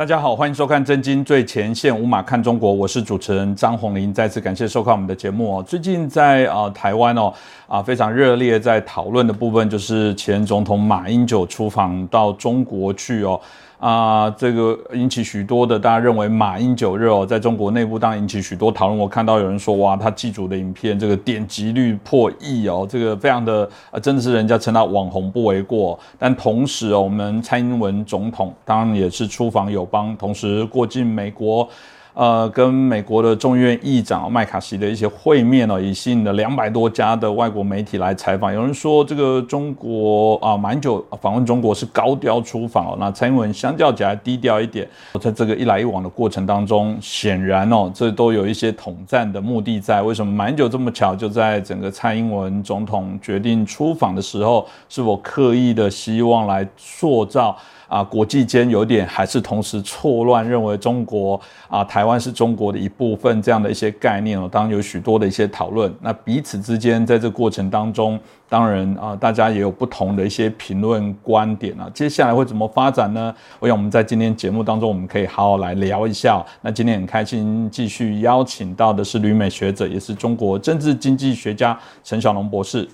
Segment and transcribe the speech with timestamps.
[0.00, 4.14] 大家好，欢迎收看《真金最前线》，无马看中国，我是主持人张宏林。
[4.14, 5.62] 再次感谢收看我们的节目哦。
[5.62, 7.30] 最近在啊台湾哦
[7.66, 13.38] 啊非常热烈在讨论的部分，就是前总统马英九出访到中国去哦。
[13.80, 18.98] 啊，这个引起许多的大家认为马英九热哦，在中国内部当然引起许多讨论。
[18.98, 25.98] 我看到有人说，哇，他祭祖的影片这个点击率破亿哦，这个非常的啊，真的是人家称他网红不为过。
[26.18, 31.66] 但同时哦，我们蔡英文总统当然也是出访友邦，同时过境美国。
[32.12, 38.52] 呃，跟美国的众议院议长麦卡锡的一些会面哦，也吸引了两百多家的外国媒体来采访。
[38.52, 42.96] 有人说，这个中国啊，蛮久访问中国是高调出访哦。
[42.98, 44.88] 那蔡英文相较起来低调一点，
[45.20, 50.02] 在这个一来一往的过程当中，显然哦，这都有一些统战的目的在。
[50.02, 57.56] 为什么蛮久这么巧，就在整个蔡英文总统决定出访的时候，是否刻意的希望来塑造？
[57.90, 61.38] 啊，国际间有点还是同时错乱，认为中国
[61.68, 65.92] 啊，台湾是中国的一部分，这样的一些概念哦，当然有许多的一些讨论。
[66.00, 68.16] 那彼此之间在这过程当中，
[68.48, 71.90] 当然啊，大家也有不同的一些评论观点啊。
[71.92, 73.34] 接下来会怎么发展呢？
[73.58, 76.40] 我想我们在今天节目当中，我们可以好好来聊一下。
[76.60, 82.88] 那今天很开心，继续邀请到的是旅美学者，也是中国政治经济学家陈小龙博士。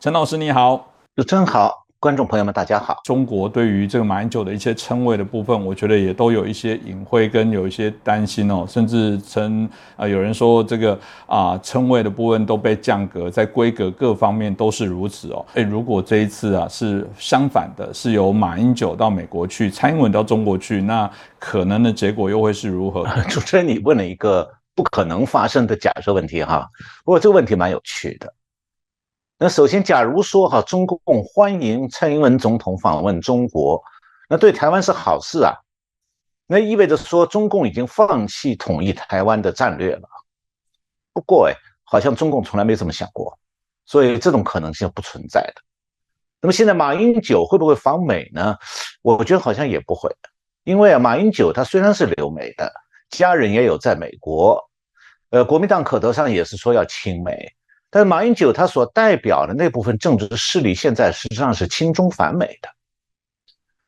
[0.00, 1.83] 陈老师你好，主持人好。
[2.04, 3.00] 观众朋友们，大家好。
[3.02, 15.46] 中国对于这个马英九的一些称谓的部分，我觉得也都有一些隐晦跟有一些担心哦，甚至称啊，有人说这个啊称谓的部分都被降格，在规格各方面都是如此哦。
[15.54, 23.06] 哎，如果这一次啊是相反的，是由马英九到美国去，蔡英文到中国去，那可能的结果又会是如何？
[23.30, 26.68] 主持人，你问了一个不可能发生的假设问题哈，
[27.02, 28.30] 不过这个问题蛮有趣的。
[29.36, 33.82] 那首先，假如说哈，中共欢迎蔡英文总统访问中国，
[34.28, 35.52] 那对台湾是好事啊。
[36.46, 40.08] 那意味着说，中共已经放弃统一台湾的战略了。
[41.12, 43.36] 不过，哎，好像中共从来没这么想过，
[43.86, 45.54] 所以这种可能性不存在的。
[46.40, 48.56] 那么现在马英九会不会访美呢？
[49.02, 50.08] 我觉得好像也不会，
[50.62, 52.72] 因为啊，马英九他虽然是留美的，
[53.10, 54.62] 家人也有在美国，
[55.30, 57.52] 呃，国民党口头上也是说要亲美。
[57.94, 62.68] 但马英九他所代表的那部分政治势力，现在实际上是亲中反美的。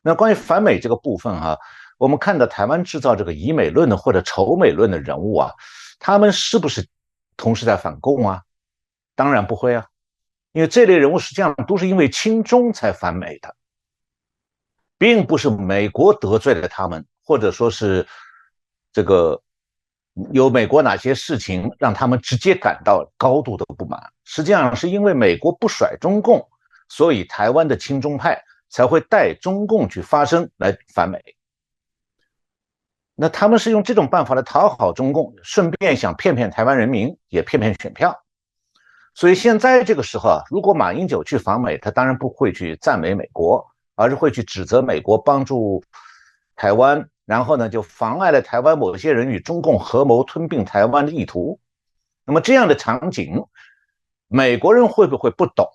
[0.01, 1.59] 那关于反美这个部分哈，
[1.99, 5.53] 我们看到台湾制造这个以美论的或者仇美论的人物啊，
[5.99, 6.87] 他们是不是
[7.37, 8.43] 同时在反共啊？
[9.17, 9.85] 当然不会啊，
[10.53, 13.57] 因为这类人物实际上都是因为亲中才反美的，
[14.99, 18.07] 并不是美国得罪了他们，或者说是
[18.93, 19.43] 这个。
[20.33, 24.03] 有美国哪些事情让他们直接感到高度的不满？
[24.25, 26.49] 实际上是因为美国不甩中共，
[26.89, 31.23] 所以台湾的亲中派才会带中共去发声来反美。
[33.15, 38.15] 那他们是用这种办法来讨好中共，顺便想骗骗台湾人民，也骗骗选票。
[39.15, 45.83] 所以现在这个时候啊，如果马英九去访美，他当然不会去赞美美国，而是会去指责美国帮助
[46.55, 47.07] 台湾。
[47.27, 51.59] 然后呢，就妨碍了台湾某些人与中共合谋吞并台湾的意图。
[52.25, 53.45] 那么这样的场景，
[54.29, 55.69] 美国人会不会不懂？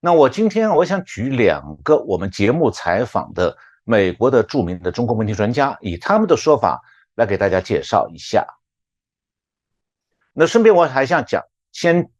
[0.00, 6.82] 那我今天我想举两个我们节目采访的美国的著名的中共问题专家，以他们的说法
[7.14, 8.44] 来给大家介绍一下。
[10.32, 12.10] 那顺便我还想讲，先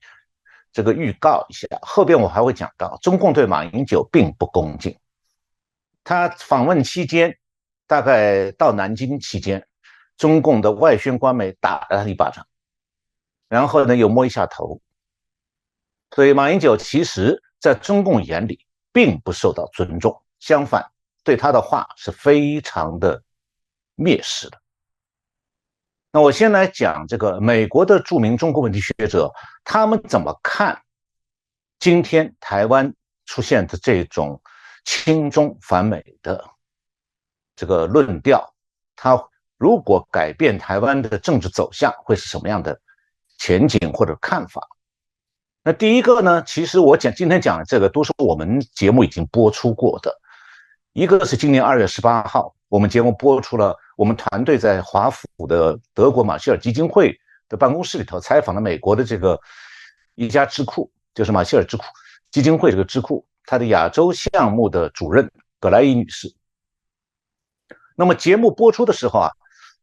[0.73, 4.97] 这个预告一下，后边我还会讲到，中共对马英九并不恭敬，
[6.05, 7.37] 他访问期间。
[7.93, 9.69] 大概到南京期间，
[10.17, 12.47] 中共的外宣官媒打了他一巴掌，
[13.51, 14.81] 然后呢又摸一下头，
[16.11, 18.65] 所以马英九其实在中共眼里
[18.95, 20.91] 并不受到尊重，相反
[21.23, 23.23] 对他的话是非常的
[23.95, 24.59] 蔑视的。
[26.13, 29.31] 那我先来讲这个美国的著名中国问题学者，
[29.65, 30.81] 他们怎么看
[31.79, 32.95] 今天台湾
[33.27, 34.41] 出现的这种
[34.83, 36.43] 亲中反美的？
[37.63, 38.53] 这个论调，
[38.97, 39.17] 他
[39.57, 42.77] 如果改变台湾的政治走向，会是什么样的
[43.39, 44.67] 前景或者看法？
[45.63, 46.43] 那第一个呢？
[46.43, 50.13] 其实我讲今天讲的这个都是我们节目已经播出过的。
[50.93, 57.17] 一个是今年二月十八号，我们节目播出了我们团队在华府的德国马歇尔基金会
[57.49, 59.41] 的办公室里头采访了美国的这个
[60.17, 61.85] 一家智库，就是马歇尔智库
[62.33, 65.31] 基金会这个智库，它的亚洲项目的主任
[65.61, 66.35] 葛莱伊女士。
[67.97, 69.31] 那么节目播出的时候啊，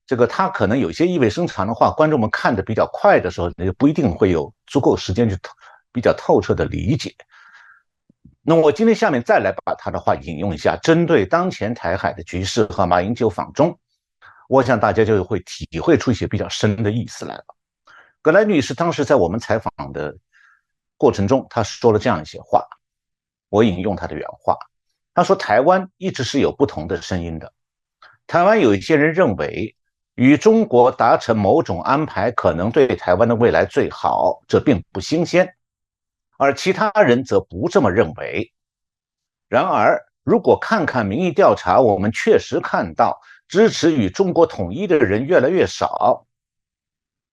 [0.06, 5.38] 这个他可能有些意味深长的话，观众们看的比较快的时候，也不一定会有足够时间去
[5.92, 7.16] 比较透彻的理解。
[8.42, 13.78] 那我今天下面再来把他的话引用一下，针对当前台海的局势和马英九访中，
[14.48, 17.46] 我想大家就会体会出一些比较深的意思来了。
[18.22, 20.18] 葛莱女士当时在我们采访的
[20.98, 22.66] 过程中，她说了这样一些话，
[23.50, 24.58] 我引用她的原话。
[25.14, 27.52] 她说：“台湾一直是有不同的声音的。
[28.30, 29.76] 台湾有一些人认为，
[30.14, 35.52] 与中国达成某种安排可能对台湾的未来最好，这并不新鲜。
[36.38, 38.54] 而其他人则不这么认为。
[39.48, 46.28] 然而，如果看看民意调查，我们确实看到支持与中国统一的人越来越少。”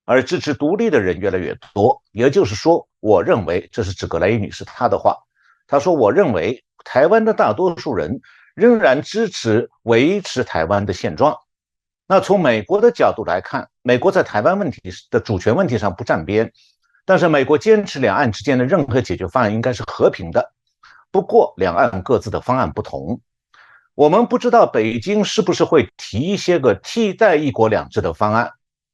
[0.07, 5.15] 而支持独立的人越来越多，也就是说，我认为这是指格莱伊女士她的话。
[5.67, 8.19] 她说：“我认为台湾的大多数人
[8.57, 11.37] 仍然支持维持台湾的现状。
[12.09, 14.81] 那从美国的角度来看，美国在台湾问题
[15.11, 16.51] 的主权问题上不站边，
[17.05, 20.53] 但是美国坚持两岸之间的任何解决方案应该是和平的。
[21.11, 23.21] 不过，两岸各自的方案不同，
[23.95, 28.51] 我们不知道北京是不是会提一些个替代一国两制的方案。”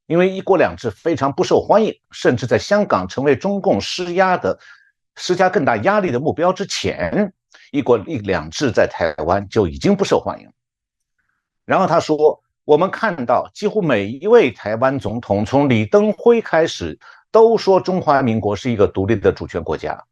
[0.09, 4.59] 因为一国两制非常不受欢迎，甚至在香港成为中共施压的、
[5.15, 7.33] 施加更大压力的目标之前，
[7.71, 10.49] 一国一两制在台湾就已经不受欢迎。
[11.65, 16.99] 然后他说：“我们看到几乎每一位台湾总统，从李登辉开始，
[17.31, 20.03] 都说中华民国是一个独立的主权国家。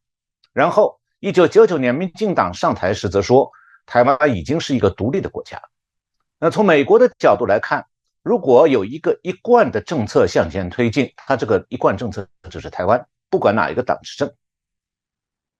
[0.53, 3.51] 然后，一九九九年民进党上台时，则说
[3.87, 5.61] 台湾已经是一个独立的国家。
[6.39, 7.87] 那从美国的角度来看。”
[8.23, 14.31] 如果有一个一贯的政策向前推进，它这个一贯政策就是台湾，不管哪一个党执政。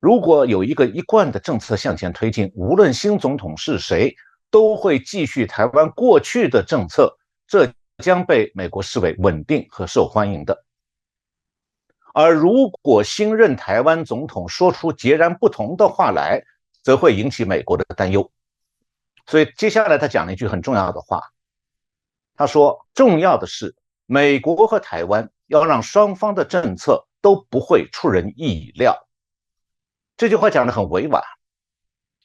[0.01, 4.17] 如果有一个一贯的政策向前推进，无论新总统是谁，
[4.51, 7.15] 都会继续台湾过去的政策，
[7.47, 10.65] 这将被美国视为稳定和受欢迎的。
[12.15, 16.43] 而如果新任台湾总统说出截然不同的话来，
[16.83, 18.29] 则会引起美国的担忧。
[19.27, 21.23] 所以接下来他讲了一句很重要的话。
[22.37, 23.77] 他说：“重要的是，
[24.07, 28.97] 美国和台湾要让双方的政策都不会出人意料。”
[30.21, 31.23] 这句话讲得很委婉。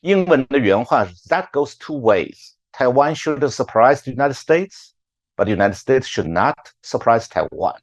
[0.02, 2.36] 英文的原话是：“That goes two ways.
[2.74, 4.90] Taiwan should surprise the United States,
[5.38, 7.78] but the United States should not surprise Taiwan.”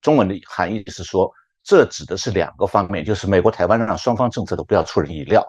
[0.00, 1.30] 中文的含义是说，
[1.62, 5.46] 这指的是两个方面，就是美国、台湾让双方政策都不要出人意料。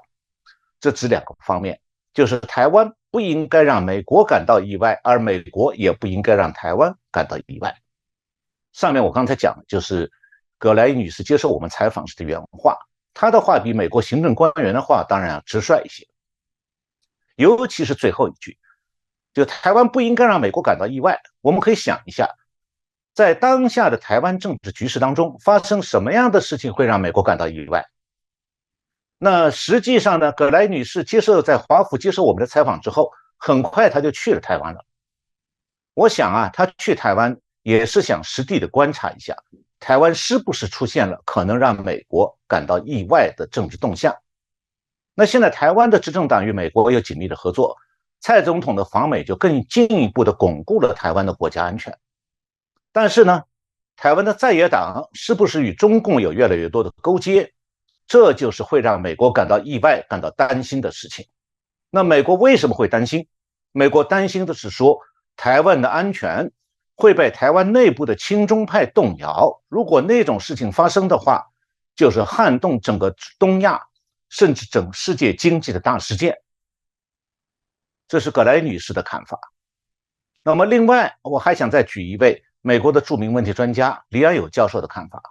[0.81, 1.80] 这指两个方面，
[2.14, 2.94] 就是台湾。
[3.12, 7.76] 不应该让美国感到意外，而美国也不应该让台湾感到意外。
[8.74, 10.12] 上面我刚才讲的就是
[10.58, 12.78] 葛莱女士接受我们采访时的原话，
[13.19, 16.07] 他的话比美国行政官员的话当然要直率一些，
[17.36, 18.57] 尤其是最后一句，
[19.33, 21.19] 就台湾不应该让美国感到意外。
[21.42, 22.30] 我们可以想一下，
[23.13, 27.86] 在当下的台湾政治局势当中，发生什么样的事情会让美国感到意外？
[29.18, 34.86] 那实际上呢，葛莱女士接受在华府接受我们的采访之后，很快她就去了台湾了。
[35.94, 39.36] 我想啊，她去台湾也是想实地的观察一下，
[39.80, 44.16] 台湾是不是出现了可能让美国感到意外的政治动向。
[45.16, 47.78] 那现在台湾的执政党与美国有紧密的合作，
[48.19, 51.98] 蔡总统的访美就更进一步的巩固了台湾的国家安全。
[52.92, 53.44] 但是呢，
[53.95, 57.54] 台湾的在野党是不是与中共有越来越多的勾结？
[58.07, 61.26] 这就是会让美国感到意外、感到担心的事情。
[61.90, 63.28] 那美国为什么会担心？
[63.71, 65.00] 美国担心的是说，
[65.36, 66.52] 台湾的安全
[67.00, 69.50] 会被台湾内部的亲中派动摇。
[69.70, 71.46] 如果那种事情发生的话，
[71.96, 73.82] 就是撼动整个东亚，
[74.28, 76.38] 甚至整世界经济的大事件。
[78.10, 79.40] 这是葛莱女士的看法。
[80.44, 85.22] 那么，另外我还想再举一位美国的著名问题专家李安友教授的看法。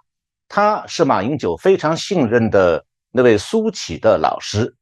[0.47, 4.75] 他是马英九非常信任的那位苏启的老师。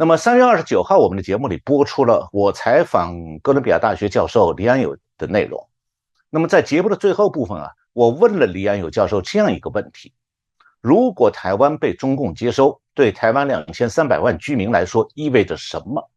[0.00, 5.68] 那么三月二十九号，我们的节目里播出了我采访哥伦比亚大学教授李安友的内容。
[6.30, 10.14] 那么在节目的最后部分啊，我问了李安友教授这样一个问题：
[10.80, 16.10] 如果台湾被中共接收，对台湾两千三百万居民来说意味着什么？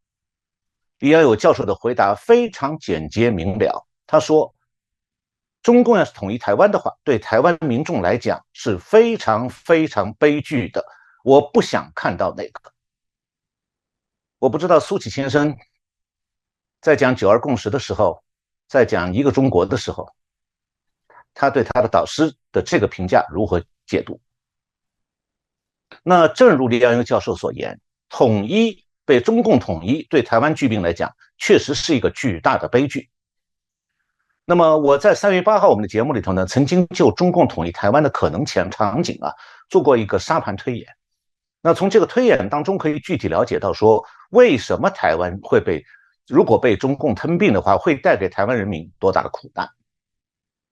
[0.99, 4.55] 李安友教授的回答非常简洁明了，他说。
[5.61, 10.81] 中共要是统一台湾的话，对台湾民众来讲是非常非常悲剧的。
[11.25, 12.72] 我不想看到那个。
[14.43, 15.55] 我不知道苏启先生
[16.81, 18.21] 在讲九二共识的时候，
[18.67, 20.13] 在讲一个中国的时候，
[21.33, 24.19] 他对他的导师的这个评价如何解读？
[26.03, 33.09] 那正如李安友教授所言，统一被中共统一，对台湾居民来讲，确实是一个巨大的悲剧。
[34.43, 39.31] 那么我在三月八号我们的节目里头呢，曾经就中共统一台湾的可能前场景啊，
[39.69, 40.85] 做过一个沙盘推演。
[41.63, 45.83] 那从这个推演当中可以具体了解到，说为什么台湾会被
[46.27, 49.67] 如果被中共吞并的话，会带给台湾人民多大的苦难？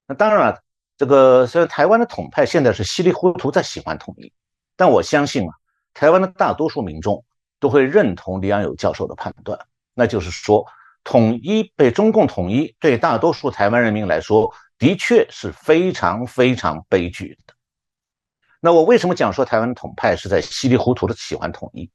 [0.05, 0.61] 那当然了，
[0.97, 4.31] 这个虽然台湾的统派现在是稀里糊涂在喜欢统一，
[4.75, 5.53] 但我相信啊，
[5.93, 7.23] 台湾的大多数民众
[7.59, 9.57] 都会认同李安友教授的判断，
[9.95, 10.63] 那就是说。
[11.03, 17.55] 统一被中共统一，对大多数台湾人民来说，的确是非常非常悲剧的。
[18.63, 21.89] 那我为什么讲说台湾统派是在稀里糊涂的喜欢统一？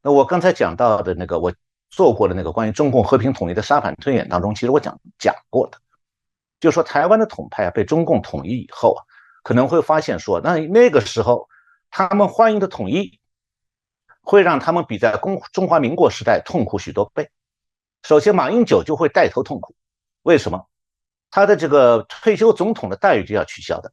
[0.00, 1.52] 那我刚才讲到的那个我
[1.90, 5.78] 做过的那个关于中共和平统一的沙盘推演当中，其实我讲讲过的，
[6.60, 9.02] 就说台湾的统派啊被中共统一以后啊，
[9.42, 11.48] 可能会发现说，那那个时候
[11.90, 13.18] 他们欢迎的统一，
[14.20, 17.28] 会让他们比在中中华民国时代痛苦许多倍。
[18.04, 19.74] 首先，马英九就会带头痛苦。
[20.22, 20.68] 为什么？
[21.30, 23.92] 他的这个退休总统的待遇就要取消的。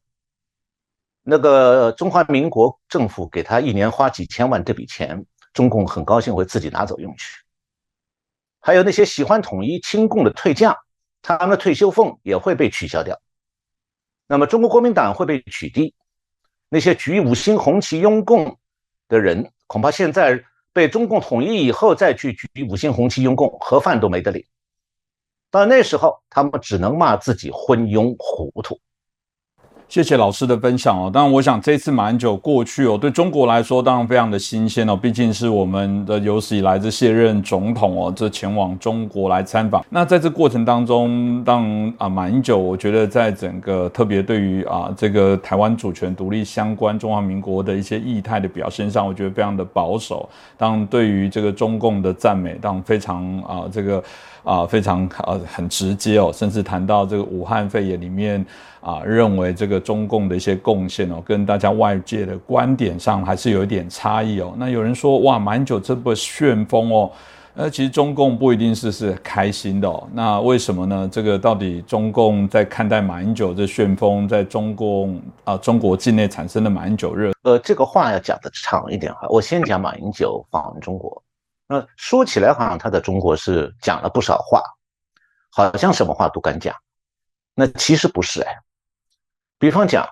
[1.24, 7.42] 那个中华民国政府给他一年花几千万这笔钱，中共很高兴会自己拿走用去。
[8.60, 10.76] 还有那些喜欢统一亲共的退将，
[11.22, 13.20] 他们的退休俸也会被取消掉。
[14.28, 15.94] 那么，中国国民党会被取缔。
[16.70, 18.58] 那些举五星红旗拥共
[19.08, 20.44] 的人，恐怕现在。
[20.76, 24.44] 被中共统一以后，再去举五星红旗拥共，盒饭都没得领。
[25.52, 28.82] 到那时候，他们只能骂自己昏庸糊涂。
[29.90, 31.12] 谢谢老师的分享哦。
[31.14, 34.96] 当然，我想这次马英九过去哦，对中国来说当然非常的新鲜哦。
[34.96, 39.86] 毕竟是我们的有史以来这卸任总统哦，这前往中国来参访。
[39.90, 50.28] 那在这过程当中，当啊马英九，我觉得在整个特别对于啊这个台湾主权独立相关中华民国的一些意态的表现上，我觉得非常的保守。
[50.58, 54.04] 当对于这个中共的赞美，当非常啊这个
[54.44, 58.44] 啊非常啊很直接哦，甚至谈到这个武汉肺炎里面。
[58.84, 64.54] 啊，认为这个中共的一些贡献哦，跟大家外界的观点上还是有一点差异哦。
[64.58, 67.10] 那有人说，哇，马英九这波旋风哦，
[67.56, 70.06] 呃，其实中共不一定是是开心的哦。
[70.12, 71.10] 那为什么呢？
[71.10, 77.32] 这个到底中共在看待马英九这旋风，在中共啊中国境内产生的马英九热？
[77.44, 81.24] 呃，这个话要讲的长一点哈，我先讲马英九访问中国。
[81.70, 84.62] 那说起来好像他在中国是讲了不少话，
[85.52, 86.76] 好像什么话都敢讲。
[87.56, 88.54] 那其实不是哎。
[89.64, 90.06] 比方讲，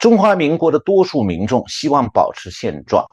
[0.00, 3.06] 中华民国的多数民众希望保持现状，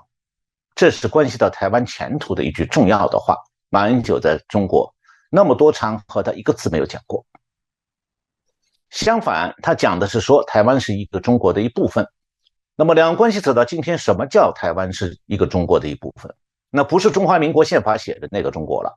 [0.73, 3.37] 这是关系到台湾前途的一句重要的话。
[3.69, 4.91] 马英九在中国
[5.29, 7.23] 那么多场合，他一个字没有讲过。
[8.89, 12.03] 相反，他讲的是说台湾是一个中国的一部分。
[12.75, 16.33] 那么两岸关系走到今天，什么叫台湾是一个中国的一部分？
[16.71, 18.91] 那不是中华民国宪法写的那个中国了，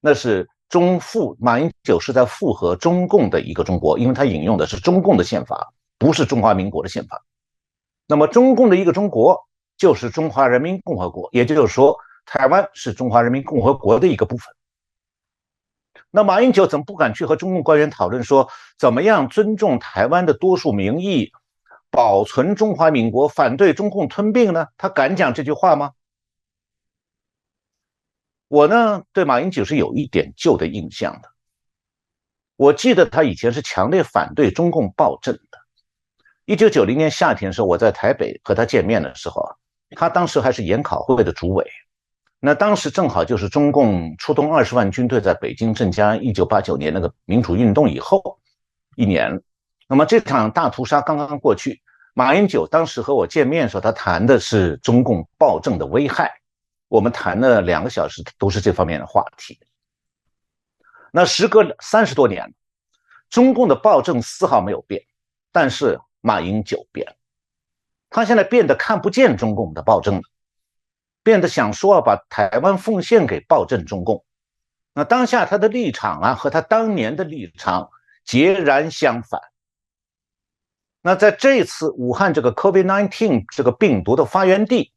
[0.00, 5.72] 那是中复马英九是在复合中共的一个中国，因为他引用的是中共的宪法。
[6.02, 7.24] 不是中华民国的宪法，
[8.08, 14.52] 那么中共的一个中国就是中华人民共和国，也就是说，台湾是中华人民共和国的一个部分。
[16.10, 21.30] 那马英九怎么不敢去和中共官员讨论说怎么样尊重台湾的多数民意，
[21.88, 24.66] 保存中华民国，反对中共吞并呢？
[24.76, 25.92] 他敢讲这句话吗？
[28.48, 31.28] 我呢，对马英九是有一点旧的印象的。
[32.56, 35.61] 我记得他以前是强烈反对中共暴政的。
[36.52, 39.42] 一九九零年夏天的时候，我在台北和他见面的时候，
[39.96, 41.66] 他当时还是研考会的主委。
[42.40, 48.38] 那当时正好就是中共出动二十万军队在北京镇压一九八九年那个民主运动以后
[48.96, 49.42] 一年。
[49.88, 51.80] 那么这场大屠杀刚刚过去，
[52.12, 56.30] 马英九当时和我见面的时候，他谈的是中共暴政的危害。
[56.88, 59.58] 我们谈了两个小时，都是这方面的话题。
[61.12, 62.52] 那时隔三十多年，
[63.30, 65.02] 中共的暴政丝毫没有变，
[65.50, 65.98] 但是。
[66.24, 67.16] 马英九变，
[68.08, 70.22] 他现在变得看不见中共的暴政了，
[71.24, 74.24] 变得想说要把台湾奉献给暴政中共。
[74.94, 77.90] 那当下他的立场啊，和他当年的立场
[78.24, 79.40] 截然相反。
[81.00, 84.92] 那在这次武汉这个 COVID-19 这个病毒的发源地，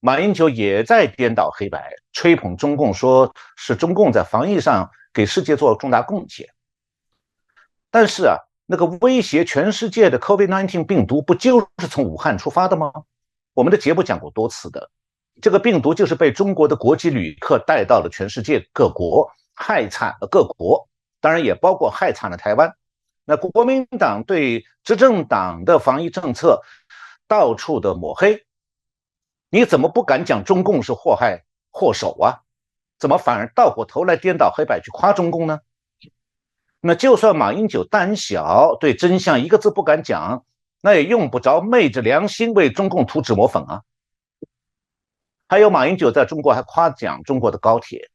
[0.00, 6.48] 马英九也在颠倒黑白，吹捧中共，说是中共在防疫上给世界做了重大贡献。
[7.90, 8.38] 但是啊。
[8.72, 12.92] 那个威胁全世界的 COVID-19 病毒不就是从武汉出发的吗？
[13.52, 14.88] 我们的节目讲过多次的，
[15.42, 20.88] 这个病毒就是被中国的国际旅客带到了全世界各国，害惨了各国，
[21.20, 22.72] 当然也包括害惨了台湾。
[23.24, 26.62] 那国民党对执政党的防疫政策
[27.26, 28.44] 到处的抹黑，
[29.50, 32.42] 你怎么不敢讲中共是祸害祸首啊？
[33.00, 35.58] 怎么反而倒过头来颠倒黑白去夸中共呢？
[36.80, 40.44] 那就算马英九胆小，对真相一个字不敢讲，
[40.80, 43.82] 那也用不着昧着良心为中共涂脂抹粉啊。
[45.46, 48.10] 还有马英九在中国还夸奖中国的高铁，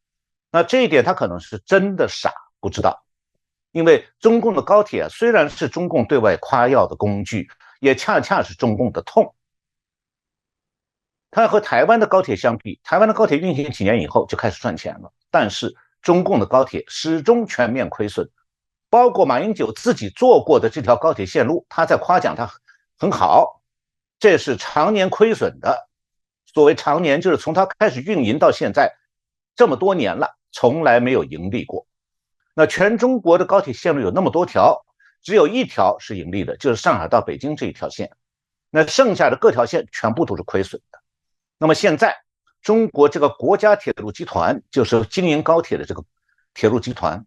[0.52, 3.04] 那这一点他可能是真的傻，不知道，
[3.72, 7.50] 因为中共的高铁虽然是中共对外夸耀的工具，
[7.82, 9.36] 也恰恰是中共的痛。
[11.30, 18.30] 它和台湾的高铁相比，台湾的高铁运行几年以后就开始赚钱了，但是中共的高铁始终全面亏损，
[18.96, 22.50] 包括马英九自己做过的这条高铁线路，他在夸奖他
[22.98, 23.62] 很好，
[24.20, 25.90] 这是常年亏损的。
[26.46, 28.96] 所谓常年，就是从他开始运营到现在
[29.54, 31.86] 这么多年了，从来没有盈利过。
[32.54, 34.86] 那全中国的高铁线路有那么多条，
[35.22, 38.16] 只有一条是盈利的，就是上海到北京这一条线，
[38.70, 41.00] 那剩下的各条线全部都是亏损的。
[41.58, 42.16] 那么现在，
[42.62, 46.02] 中国这个国家铁路集团，就是经营高铁的这个
[46.54, 47.26] 铁路集团，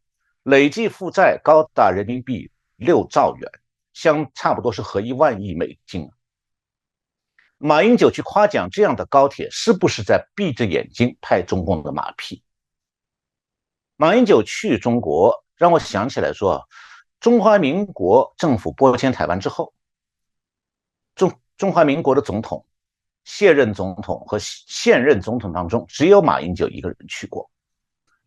[0.49, 3.53] 累计负债高达人民币六兆元，
[3.93, 6.11] 相差不多是合一万亿美金。
[7.59, 12.43] 马英九去夸奖这样的高铁，是不是在闭着眼睛拍中共的马屁？
[13.97, 16.67] 马英九去中国，让我想起来说，
[17.21, 19.75] 中华民国政府拨迁台湾之后，
[21.15, 22.65] 中中华民国的总统。
[23.25, 27.51] 卸任总统和现任总统当中，只有马英九一个人去过。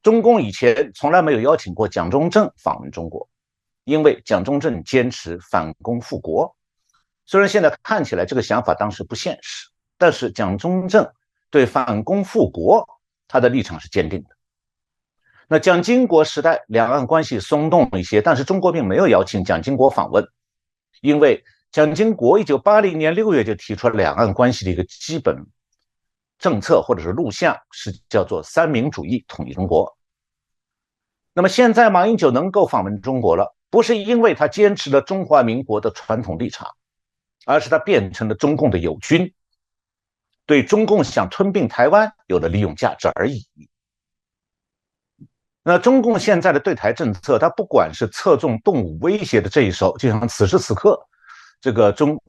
[0.02, 3.28] 中共以前从来没有邀请过蒋中正访问中国，
[3.84, 6.56] 因为蒋中正坚持反攻复国。
[7.26, 9.68] 虽然现在看起来这个想法当时不现实，
[9.98, 11.08] 但是蒋中正
[11.50, 12.88] 对反攻复国
[13.28, 14.30] 他的立场是坚定的。
[15.48, 20.28] 那蒋经国时代两岸关系松动一些，但是中国并没有邀请蒋经国访问，
[21.02, 21.44] 因为。
[21.74, 25.34] 蒋经国一九八零年六月就提出了两岸关系的一个基本
[26.42, 29.96] 政策或者是录像，是叫做三民主义统一中国。
[31.34, 36.68] 那么现在马英九能够访问中国了，不是因为他坚持了中华民国的传统立场，
[37.46, 39.34] 而是他变成了中共的友军，
[40.46, 43.48] 对中共想吞并台湾有了利用价值而已。
[45.64, 51.00] 那中共现在的对台政策，它不管是侧重动武威胁的这一手，就像此时此刻。
[51.62, 52.20] 这个中，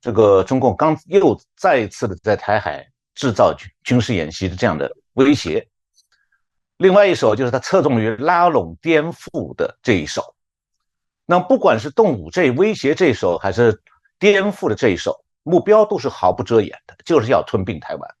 [0.00, 2.84] 这个中共刚又再一次的在台海
[3.18, 5.66] 制造军军事演习的这样的威胁，
[6.76, 10.36] 另外一手就是他侧重于拉拢颠覆的这一手。
[11.26, 13.82] 那不管是动武这威胁这一手，还是
[14.20, 18.14] 颠覆的这一手，目标都是毫不遮掩的，就是要吞并台湾。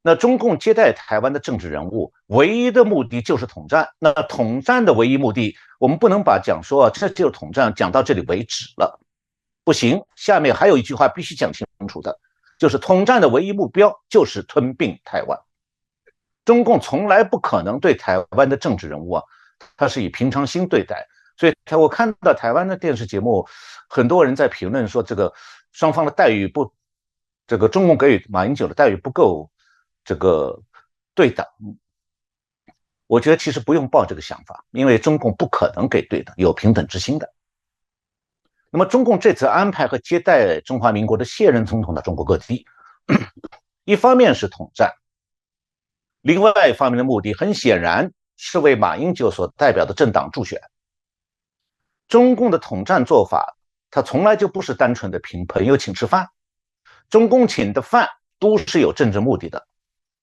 [0.00, 3.86] 那中共接待台湾的政治人物，唯一的目的就是统战。
[3.98, 8.98] 那统战的唯一目的，我们不能把讲说这就是统战讲到这里为止了。
[9.62, 12.18] 不行，下面还有一句话必须讲清楚的，
[12.64, 15.38] 就是统战的唯一目标就是吞并台湾。
[16.46, 19.22] 中共从来不可能对台湾的政治人物啊，
[19.76, 21.06] 他是以平常心对待。
[21.36, 23.46] 所以，我看到台湾的电视节目，
[23.86, 25.30] 很多人在评论说这个
[25.72, 26.72] 双方的待遇不，
[27.46, 29.50] 这个中共给予马英九的待遇不够
[30.02, 30.58] 这个
[31.14, 31.44] 对等。
[33.06, 37.30] 我觉得其实不用抱这个想法，因为中共不可能给对等、有平等之心的。
[38.76, 42.66] 那么，中共这次安排和接待中华民国的现任总统到中国各地，
[43.86, 44.92] 一方面是统战，
[46.22, 50.60] 另外一方面的目的很显然是为马英九所代表的政党助选。
[52.08, 53.56] 中共的统战做法，
[53.92, 56.30] 他从来就不是单纯的凭朋友请吃饭，
[57.08, 58.08] 中共请的饭
[58.40, 59.68] 都是有政治目的的。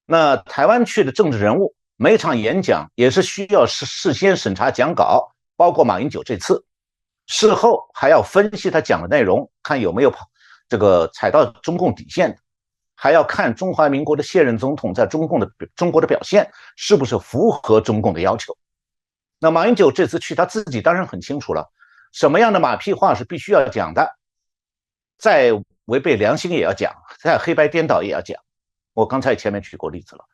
[0.05, 6.65] 那台湾去的政治人物，每场演讲也是需要事事先审查讲稿，包括马英九这次。
[7.33, 10.29] 事后还要分析他讲的内容，看有没有跑
[10.67, 12.37] 这个踩到中共底线的，
[12.93, 18.53] 还要看中华民国的现任总统在中共的中国的表现是不是符合中共的要求。
[19.39, 21.71] 那马英九这次去，他自己当然很清楚了，
[22.11, 24.05] 什么样的马屁话是必须要讲的，
[25.17, 25.53] 再
[25.85, 28.37] 违背良心也要讲，再黑白颠倒也要讲。
[28.93, 30.25] 我刚才前面举过例子了，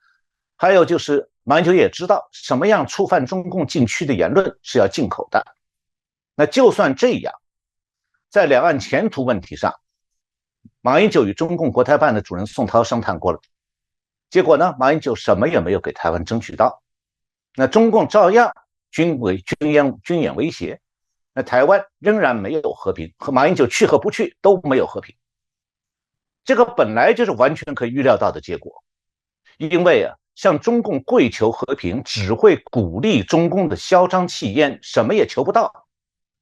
[0.55, 5.45] 还有就是马英九也知道什么样触犯中共禁区的言论是要进口的。
[6.39, 7.33] 那就算这样，
[8.29, 9.73] 在两岸前途问题上，
[10.81, 13.41] 马英九与中共国台办的主任宋涛商谈过了，
[14.29, 16.83] 结果呢，马英九什么也没有给台湾争取到，
[17.55, 18.53] 那中共照样
[18.91, 20.79] 军威军演军演威胁，
[21.33, 25.15] 那台湾仍然没有和平，和马英九去和不去都没有和平，
[26.45, 28.83] 这个本来就是完全可以预料到的结果，
[29.57, 35.86] 因为啊，向中共跪求和平，只会鼓励中共的嚣张气焰，什么也求不到。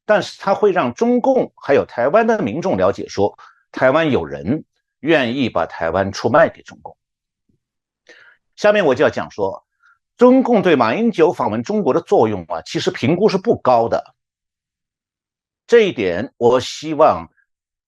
[0.06, 3.38] 但是他会让中共还有台湾的民众了解，说
[3.72, 4.64] 台湾有人
[5.00, 6.96] 愿意把台湾出卖给中共。
[8.56, 9.66] 下面我就要讲说，
[10.16, 14.16] 中共对马英九访问中国的作用啊，其实评估是不高的。
[15.68, 17.28] 这一点，我希望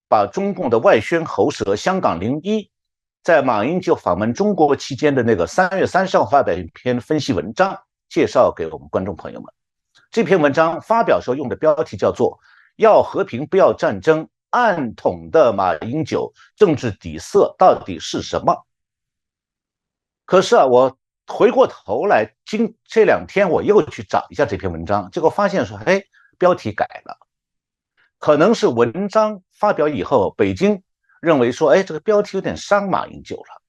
[0.10, 2.70] 把中共的外宣喉舌“香港零一”
[3.24, 9.57] 在马英九访问中国期间的那个三月三十号发表一篇分析文章，介绍给我们观众朋友们。
[10.18, 12.40] 这篇文章发表时候用的标题叫做
[12.78, 18.66] “要和平不要战争”，暗统的马英九政治底色到底是什么？
[20.26, 26.02] 可是啊，我回过头来，今这两天我又去找一下这篇文章，结果发现说，哎，
[26.40, 27.16] 标题改了，
[28.18, 30.82] 可能是文章发表以后，北京
[31.22, 33.62] 认为说，哎，这个标题有点伤马英九了，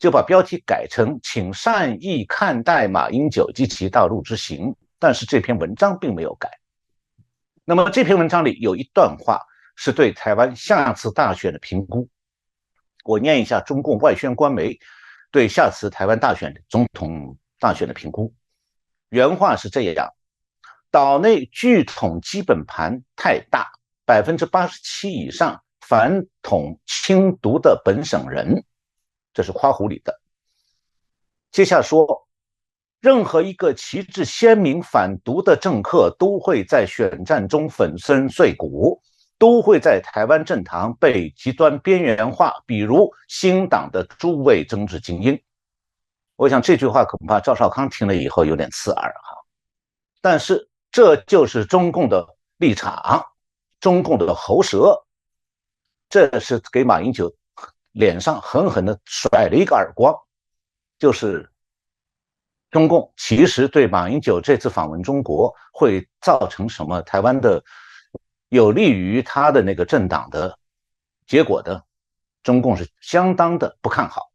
[0.00, 4.74] 就把标题改成“请善意看待马英九及其大陆之行”。
[5.04, 6.50] 但是这篇文章并没有改。
[7.62, 9.38] 那么这篇文章里有一段话
[9.76, 12.08] 是对台湾下次大选的评估，
[13.04, 14.80] 我念一下中共外宣官媒。
[15.30, 18.32] 对下次台湾大选总统大选的评估，
[19.10, 20.10] 原话是这样：
[20.90, 23.70] 岛内拒统基本盘太大，
[24.06, 28.64] 百分之八十七以上反统亲独的本省人，
[29.34, 30.18] 这是夸胡里的。
[31.50, 32.26] 接下说，
[33.04, 38.98] 任何一个旗帜鲜明反独的政客，都会在选战中粉身碎骨。
[39.36, 45.38] 都会在台湾政坛被极端边缘化，比如新党的诸位政治精英。
[46.36, 49.36] 我想这句话恐怕赵少康听了以后有点刺耳哈，
[50.22, 52.24] 但是这就是中共的
[52.58, 53.22] 立场，
[53.80, 54.96] 中共的喉舌，
[56.08, 57.30] 这是给马英九
[57.90, 60.14] 脸上狠狠的甩了一个耳光，
[60.98, 61.50] 就是
[62.74, 67.62] 中共其实对马英九这次访问中国会造成什么台湾的。
[68.50, 70.56] 有利于他的那个政党的
[71.26, 71.84] 结果的，
[72.44, 74.30] 中共是相当的不看好。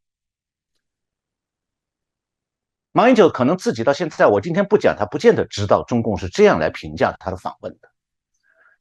[2.92, 7.90] 马英九可能自己到现在，我今天不讲，他不见得知道中共是这样来评价他的访问的。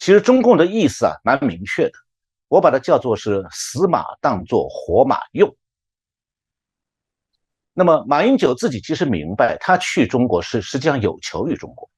[0.01, 1.93] 其实中共的意思啊，蛮明确的，
[2.49, 5.55] 我把它叫做是死马当做活马用。
[7.79, 11.89] 那么马英九自己其实明白，他去中国是实际上有求于中国。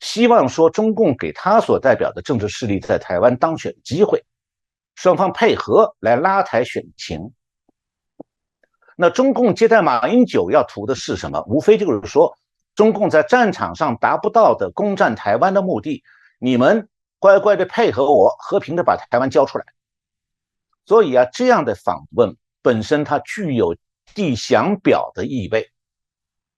[0.00, 4.24] 希望说中共给他所代表的政治势力在台湾当选机会，
[4.96, 7.32] 双方配合来拉抬选情。
[8.96, 11.40] 那中共接待马英九要图的是什么？
[11.46, 12.36] 无非就是说，
[12.74, 16.02] 中共在战场上达不到的攻占台湾的目的，
[16.40, 16.88] 你们
[17.20, 19.64] 乖乖的配合我，和平的把台湾交出来。
[20.86, 23.76] 所以啊，这样的访问本身它具有
[24.14, 25.70] 递降表的意味。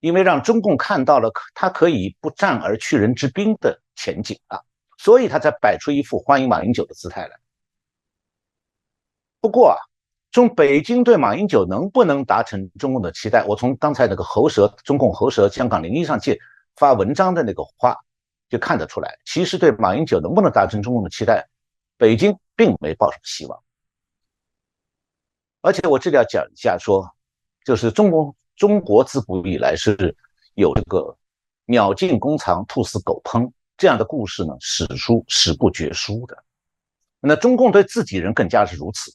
[0.00, 4.60] 因为让中共看到了他可以不战而屈人之兵的前景啊，
[4.98, 7.36] 所以他才摆出一副欢迎马英九的姿态来。
[9.40, 9.76] 不过啊，
[10.32, 16.40] 从北京对马英九能不能达成中共的期待，我从刚才那个喉舌中共喉舌香港零一上去
[16.76, 17.96] 发文章的那个话
[18.48, 21.48] 就看得出来，其实对马英九能不能达成中共的期待，
[21.96, 23.60] 北京并没抱什么希望。
[25.62, 27.15] 而且我这里要讲一下，说
[27.66, 28.34] 就是中国。
[28.56, 30.16] 中国自古以来是
[30.54, 31.14] 有这个
[31.68, 36.42] “鸟尽弓藏，兔死狗烹”这样的故事呢，史书史不绝书的。
[37.20, 39.14] 那中共对自己人更加是如此，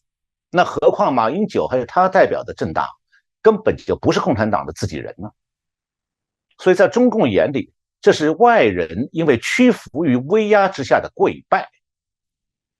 [0.51, 2.85] 那何况马英九还有他代表的政党，
[3.41, 5.31] 根本就不是共产党的自己人呢？
[6.59, 11.67] 所以在中共眼里，这是外人因为屈服于威压之下的跪拜。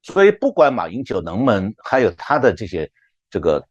[0.04, 2.92] 所以不管马英九能不能，还有他的这些
[3.32, 3.68] 这个。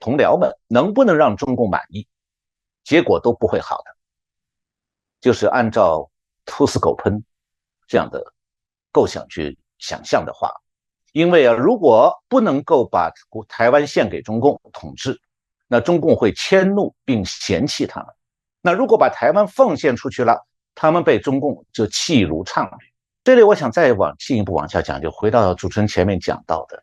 [0.00, 2.08] 同僚们能不能让中共满意，
[2.82, 3.96] 结果都不会好的。
[5.20, 6.10] 就是按照
[6.46, 7.22] “兔死狗烹”
[7.86, 8.24] 这样的
[8.90, 10.50] 构想去想象的话，
[11.12, 13.12] 因为啊，如果不能够把
[13.46, 15.20] 台湾献给中共统治，
[15.68, 18.08] 那中共会迁怒并嫌弃他们；
[18.62, 22.92] 那如果把台湾奉献出去了，他们被中共就弃如唱履。
[23.22, 26.82] 这里我想再往进一步往下讲，就回到主持人前面讲到的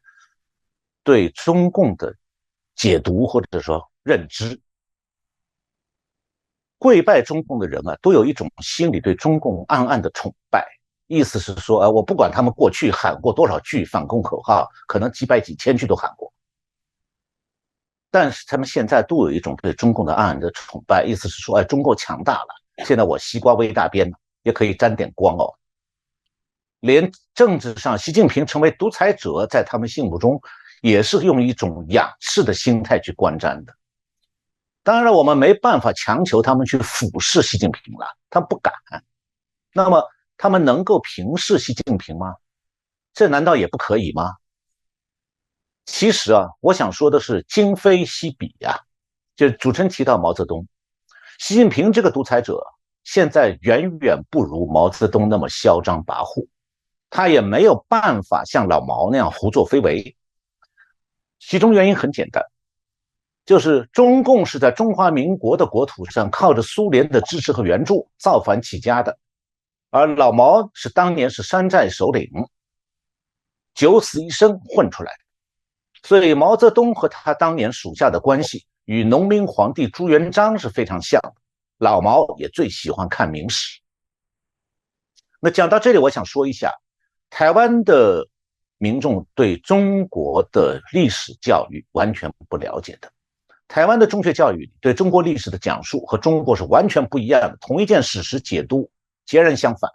[1.03, 2.15] 对中共的。
[2.77, 4.57] 解读或者说认知，
[6.77, 10.65] 跪拜中共的人啊，都有一种心里对中共暗暗的崇拜。
[11.07, 16.31] 意思是说，啊，我不管他们过去喊过多少句反共口号，可能几百几千句都喊过，
[18.11, 21.03] 但是他们现在都有一种对中共的暗暗的崇拜。
[21.03, 24.11] 意思是说，哎，中共强大了，现在我西瓜微大边
[24.43, 25.51] 也可以沾点光哦。
[26.81, 30.39] 连政治上，习近平成为独裁者，在他们心目中。
[30.81, 33.73] 也是用一种仰视的心态去观瞻的。
[34.83, 38.73] 当然，我们没办法强求他们去俯视习近平了，他不敢。
[39.73, 40.03] 那么，
[40.37, 42.33] 他们能够平视习近平吗？
[43.13, 44.35] 这难道也不可以吗？
[45.85, 48.79] 其实啊，我想说的是，今非昔比呀。
[49.35, 50.65] 就主持人提到毛泽东，
[51.37, 52.59] 习近平这个独裁者，
[53.03, 56.47] 现在远远不如毛泽东那么嚣张跋扈，
[57.09, 60.15] 他也没有办法像老毛那样胡作非为。
[61.39, 62.43] 其中原因很简单，
[63.45, 69.17] 就是中共是在中华民国的国土上靠着苏联的支持和援助造反起家的，
[69.89, 72.29] 而老毛是当年是山寨首领，
[73.73, 75.19] 九死一生混出来的。
[76.07, 81.33] 所以毛泽东和他当年属下的关系与农民皇帝朱元璋是非常像的。
[81.77, 83.79] 老毛也最喜欢看明史。
[85.39, 86.71] 那讲到这里，我想说一下，
[87.29, 88.27] 台湾的
[88.77, 93.11] 民众对中国的历史教育完全不了解的。
[93.67, 98.89] 台湾的中学教育对中国历史的讲述和中国是完全不一样的，同一件史实解读
[99.25, 99.91] 截然相反。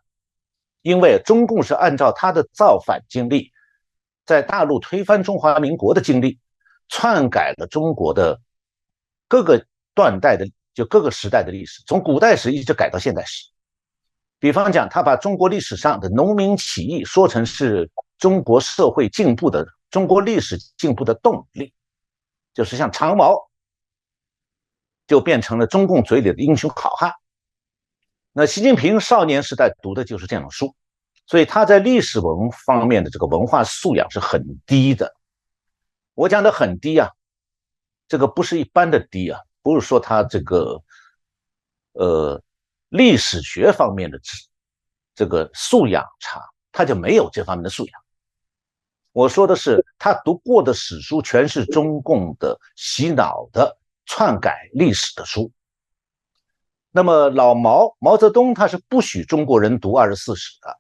[0.83, 3.53] 因为中共是按照他的造反经历，
[4.27, 6.39] 在大陆推翻中华民国的经历，
[6.89, 8.41] 篡改了中国的
[9.29, 9.65] 各个
[9.95, 13.52] 断代的就各个时代的历史，从古代史一直改到现代史。
[14.43, 21.73] 比方讲，他把中国历史上的农民起义说成是中国社会进步的、中国历史进步的动力，
[22.53, 23.49] 就是像长毛。
[25.09, 27.13] 就变成了中共嘴里的英雄好汉。
[28.33, 30.75] 那习近平少年时代读的就是这样的书，
[31.27, 35.15] 所以他在历史文方面的这个文化素养是很低的。
[36.15, 37.11] 我讲的很低啊，
[38.09, 40.83] 这个不是一般的低啊，不是说他这个
[41.93, 42.41] 呃
[42.93, 44.37] 历史学方面的知
[45.15, 48.01] 这个素养差，他就没有这方面的素养。
[49.13, 53.79] 我说的是他读过的史书全是中共的洗脑的。
[54.05, 55.51] 篡改历史的书。
[56.91, 60.77] 那么老毛毛泽东他是不许中国人读二十四史的，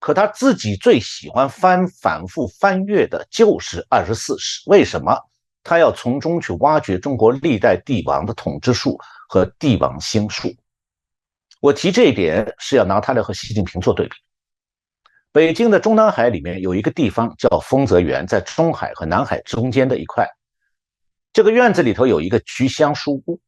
[0.00, 4.60] 可他自己最喜欢翻反复翻阅的就是二十四史。
[4.66, 5.16] 为什么？
[5.62, 8.98] 他要从中去挖掘中国历代帝王的统治术
[9.28, 10.52] 和帝王兴术。
[11.60, 14.14] 我提这一点是要拿他来和习近平做对比。
[15.32, 20.26] 北京的中南海里面有一个地方叫丰泽园，在中海和南海中间的一块。
[21.32, 23.38] 这个院子里头有一个菊香书屋，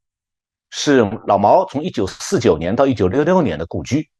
[0.70, 4.10] 是老毛从一九四九年到一九六六年的故居。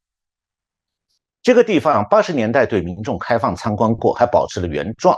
[1.43, 5.17] 这个地方八十年代对民众开放参观过，还保持了原状。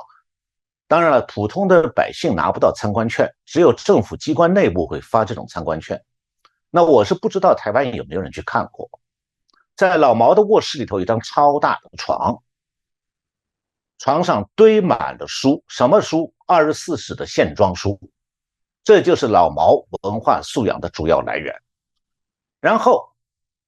[0.88, 6.00] 当然了，普通的百姓拿不到参观券，只有政府机关内部会发这种参观券。
[6.70, 8.88] 那我是不知道台湾有没有人去看过。
[9.76, 12.42] 在老毛的卧室里头，有一张超大的床，
[13.98, 16.32] 床上堆满了书，什么书？
[16.46, 17.98] 二十四史的线装书。
[18.84, 21.54] 这就是老毛文化素养的主要来源。
[22.60, 23.10] 然后，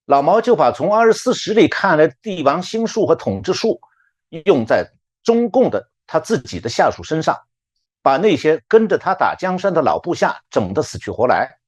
[0.05, 3.81] 老毛就把从二十四史里看来的帝王心术和统治术，
[4.45, 4.91] 用在
[5.23, 7.39] 中共的他自己的下属身上，
[8.03, 11.59] 把那些跟着他打江山的老部下整得死去活来。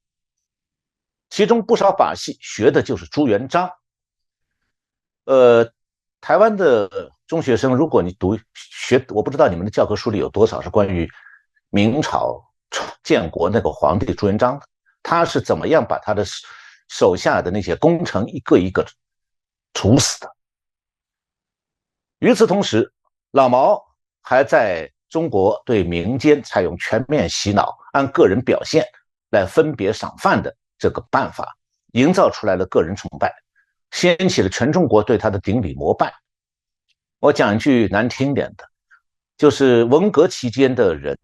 [1.34, 3.68] 其中不少把戏学的就是朱元璋。
[5.24, 5.68] 呃，
[6.20, 11.10] 台湾的中学生，如果你读学，我不知道你们的教科书里有多少是关于
[11.70, 12.40] 明朝。
[13.02, 14.62] 建国那个皇帝朱元璋，
[15.02, 16.24] 他是怎么样把他的
[16.88, 18.86] 手下的那些功臣一个一个
[19.72, 20.32] 处死的？
[22.20, 22.92] 与此同时，
[23.32, 23.84] 老毛
[24.22, 28.86] 还在中国对民间采用全面洗脑、按个人表现
[29.30, 31.56] 来分别赏饭的这个办法，
[31.92, 33.34] 营造出来了个人崇拜，
[33.90, 36.14] 掀起了全中国对他的顶礼膜拜。
[37.20, 38.64] 我讲一句难听点的，
[39.36, 41.18] 就是文革期间的人。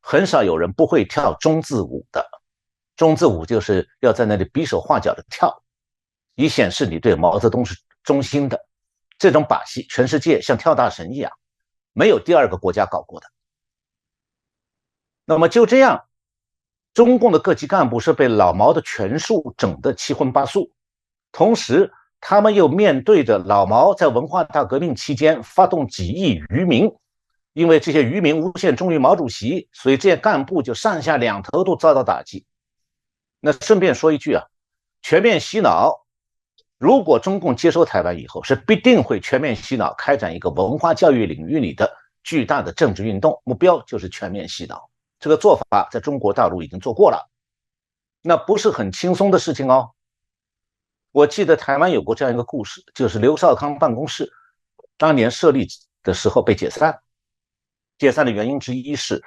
[0.00, 2.24] 很少有人不会跳中字舞的，
[2.94, 5.64] 中字舞就是要在那里比手画脚的跳，
[6.36, 8.66] 以显示你对毛泽东是忠心的。
[9.18, 11.32] 这种把戏，全世界像跳大神一样，
[11.92, 13.26] 没有第二个国家搞过的。
[15.24, 16.06] 那么就这样，
[16.96, 20.72] 中共的各级干部是被老毛的权术整得七荤八素，
[21.30, 26.90] 同时他们又面对着老毛在文化大革命期间发动几亿渔民。
[27.52, 32.46] 因为这些渔民诬陷忠于毛主席，所以这些干部就上下两头都遭到打击。
[33.40, 34.44] 那顺便说一句啊，
[35.02, 35.92] 全面洗脑，
[36.78, 41.90] 如果中共接收台湾以后，是必定会全面洗脑，开展一个文化教育领域里的
[42.24, 44.88] 巨大的政治运动，目标就是全面洗脑。
[45.18, 47.30] 这个做法在中国大陆已经做过了，
[48.22, 49.92] 那不是很轻松的事情哦。
[51.12, 54.30] 我记得台湾有过这样一个故事，就是刘少康办公室
[54.98, 55.66] 当年设立
[56.02, 57.00] 的时候被解散。
[57.98, 59.24] 解散的原因之一是，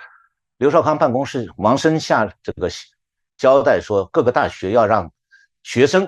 [0.58, 2.69] 刘少康办公室王生下这个
[3.36, 5.12] 交代说，各个大学要让
[5.63, 6.08] 学生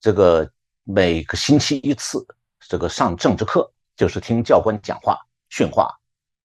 [0.00, 0.50] 这个
[0.84, 2.26] 每个星期一次
[2.60, 5.94] 这个上政治课，就是听教官讲话训话。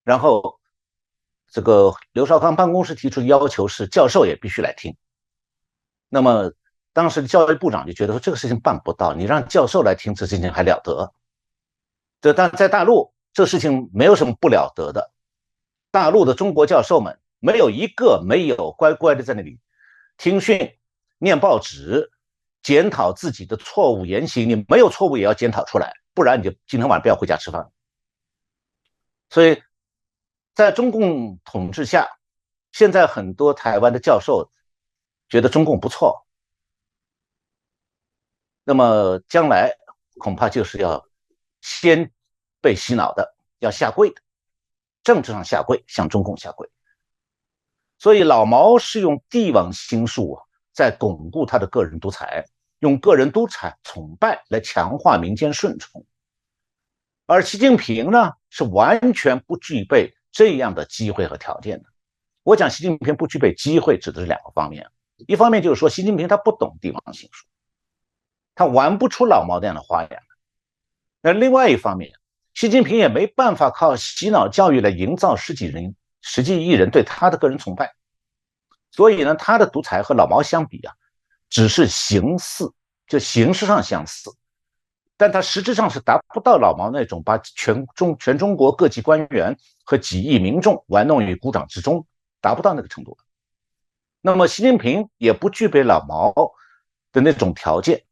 [0.04, 0.59] 然后
[1.52, 4.96] 这个刘少康办公室提出要求是，教授也必须来听。
[6.08, 6.52] 那么
[6.94, 11.14] 当时的教育部长就觉得说，这个事情办不到，你让教授来听这事情还了得？
[12.22, 15.12] 这但在大陆这事情没有什么不了得的。
[15.92, 19.60] 大陆的中国教授们没有一个没有乖乖的在那里
[20.18, 20.76] 听训、
[21.18, 22.12] 念报纸、
[22.62, 24.50] 检讨自己的错误言行。
[24.50, 27.72] 你没有错误也要检讨出来，不然你就今天晚上不要回家吃饭。
[29.30, 29.62] 所以，
[30.60, 32.06] 在中共统治下，
[32.74, 34.52] 现在很多台湾的教授
[35.30, 36.28] 觉得中共不错，
[38.66, 39.72] 那么将来
[40.18, 41.08] 恐怕就是要
[41.62, 42.12] 先
[42.60, 44.22] 被洗脑的，要下跪的，
[45.02, 46.70] 政治上下跪，向中共下跪。
[47.98, 50.38] 所以老毛是用帝王心术，
[50.74, 52.46] 在巩固他的个人独裁，
[52.80, 56.06] 用个人独裁崇拜来强化民间顺从。
[57.28, 61.90] 而习近平呢，是完全不具备这样的机会和条件的。
[62.44, 64.90] 我讲习近平不具备机会，指的是两个方面，
[65.28, 67.46] 一方面就是说习近平他不懂帝王心术，
[68.56, 70.22] 他玩不出老毛那样的花样。
[71.22, 72.12] 那另外一方面，
[72.54, 75.96] 习近平也没办法靠洗脑教育来营造十几人。
[76.22, 77.94] 十几亿人对他的个人崇拜，
[78.92, 80.94] 所以呢，他的独裁和老毛相比啊，
[81.50, 82.74] 只是形似，
[83.08, 84.30] 就形式上相似，
[85.16, 89.58] 但他实质上是达不到老毛那种把全中全中国各级官员
[89.90, 92.06] 和几亿民众玩弄于股掌之中，
[92.42, 93.18] 达不到那个程度
[94.22, 96.32] 那么，习近平也不具备老毛
[97.12, 98.04] 的那种条件。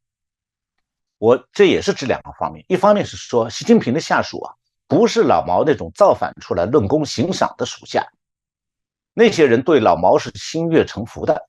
[1.19, 4.55] 我这也是指两个方面，一方面是说习近平的下属啊。
[4.87, 8.07] 不是老毛那种造反出来论功行赏的属下，
[9.13, 11.47] 那些人对老毛是心悦诚服的。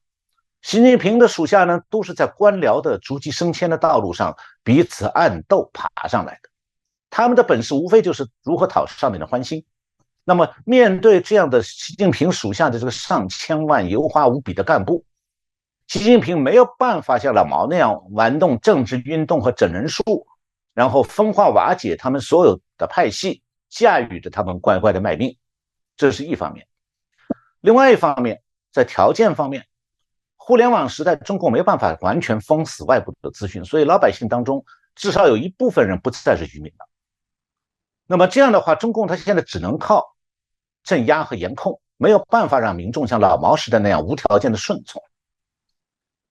[0.61, 6.51] 习近平的属下呢，都是在官僚的逐级升迁的道路上彼此暗斗爬上来的，
[7.09, 9.65] 他们的本事无非就是如何讨上面的欢心。
[10.29, 15.03] 那么，面对这样的习近平属下的这个上千万油花无比的干部，
[15.87, 20.27] 习近平没有办法像老毛那样玩弄政治运动和整人术。
[20.75, 25.35] 然后分化瓦解他们所有的派系，驾驭着他们乖乖的卖命，
[25.97, 26.67] 这是一方面。
[27.63, 29.67] 另外一方面，在条件方面，
[30.37, 34.63] 互联网时代，中共没办法完全封死外部的资讯，所以老百姓当中
[34.95, 36.87] 至少有一部分人不再是愚民了。
[38.07, 40.15] 那么这样的话，中共他现在只能靠
[40.89, 45.03] 镇压和严控，没有办法让民众像老毛时代那样无条件的顺从。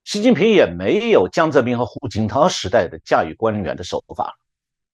[0.03, 4.39] 习近平也没有江泽民和胡锦涛时代的驾驭官员的手法，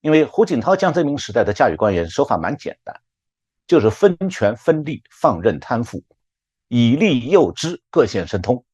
[0.02, 3.00] 因为胡锦涛、江泽民时代的驾驭官员手法蛮简单，
[3.66, 6.04] 就是分权分利，放任贪腐，
[6.68, 8.66] 以利诱之，各显神通。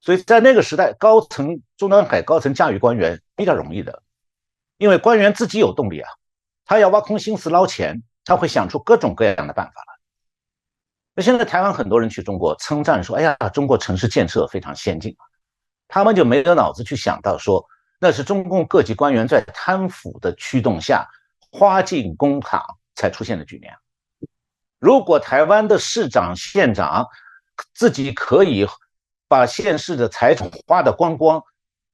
[0.00, 4.04] 所以在那个时代，高层中南海高层驾驭官员比较容易的，
[4.78, 6.08] 因为官员自己有动力啊，
[6.64, 9.82] 他要挖空心思捞钱，他会想出各种各样的办法。
[11.14, 15.16] 那现在台湾很多人去中国称赞说：“哎呀，中国城市建设非常先进。”
[15.88, 17.64] 他们就没有脑子去想到说，
[18.00, 21.08] 那是中共各级官员在贪腐的驱动下
[21.52, 22.60] 花尽公帑
[22.96, 23.72] 才出现的局面。
[24.78, 27.06] 如果台湾的市长、县长
[27.72, 28.66] 自己可以
[29.28, 31.42] 把县市的财产花得光光，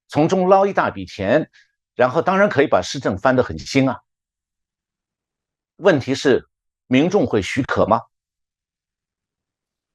[0.09, 1.49] 从中捞一大笔钱，
[1.95, 4.01] 然后当然可以把市政翻得很新啊。
[5.83, 6.49] 问题是
[6.87, 8.01] 民众会许可吗？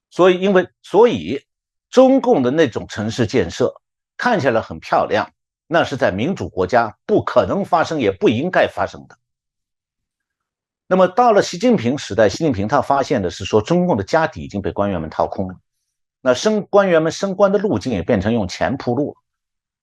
[0.09, 1.41] 所以，因为所以，
[1.89, 3.73] 中共的那种城市建设
[4.17, 5.31] 看起来很漂亮，
[5.65, 9.17] 那是在民主国家不可能发生，也不应该发生的。
[10.87, 15.55] 那么到了习近平时代，习近平他发现的是说，中共的家底已经被官员们掏空了，
[16.21, 19.15] 那升官员们升官的路径也变成用钱铺路了。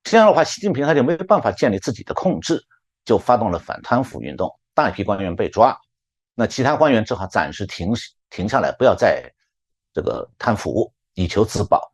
[0.03, 2.63] 这样的话，习近平他就没有办法建立自己的控制，
[3.07, 5.79] 就发动了反贪腐运动，大批官员被抓，
[6.35, 7.93] 那其他官员只好暂时停
[8.31, 9.31] 停下来，不要再。
[9.97, 11.93] 这个贪腐以求自保，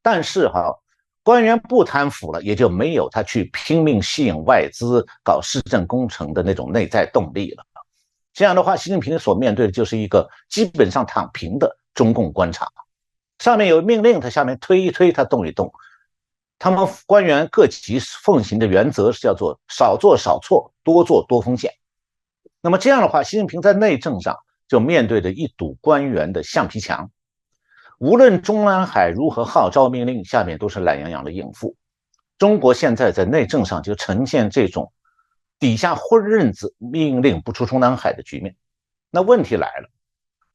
[0.00, 0.74] 但是哈，
[1.22, 7.62] 官员不贪腐了，也就没有他去拼命吸引外资、搞市政工程的那种内在动力了。
[8.32, 12.66] 这样的话，习近平所面对的就是一个基本上躺平的中共官场，
[13.40, 15.70] 上面有命令，他下面推一推，他动一动。
[16.58, 21.70] 他们官员各级奉行的原则是叫做少做少错，多做多风险。
[22.60, 24.36] 那么这样的话，习近平在内政上
[24.66, 27.10] 就面对着一堵官员的橡皮墙。
[27.98, 31.74] 无论中南海如何号召命令，下面都是懒洋洋的应付。
[32.38, 34.92] 中国现在在内政上就呈现这种
[35.58, 38.54] 底下混日子、命令不出中南海的局面。
[39.10, 39.88] 那问题来了，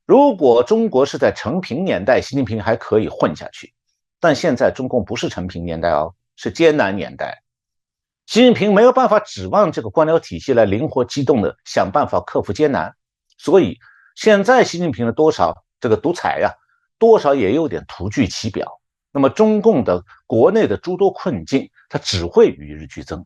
[0.06, 3.74] 如果中国是在成平年代，习近平还可以混下去，
[4.22, 7.43] 但现在中共不是成平年代哦，是艰难年代。
[8.26, 12.94] 习近平没有办法指望这个官僚体系来灵活机动的想办法克服艰难，
[13.38, 13.78] 所以
[14.16, 16.52] 现在习近平的多少这个独裁呀？
[16.98, 18.80] 多少也有点徒具其表。
[19.12, 23.26] 那么，中共的国内的诸多困境，它只会与日俱增。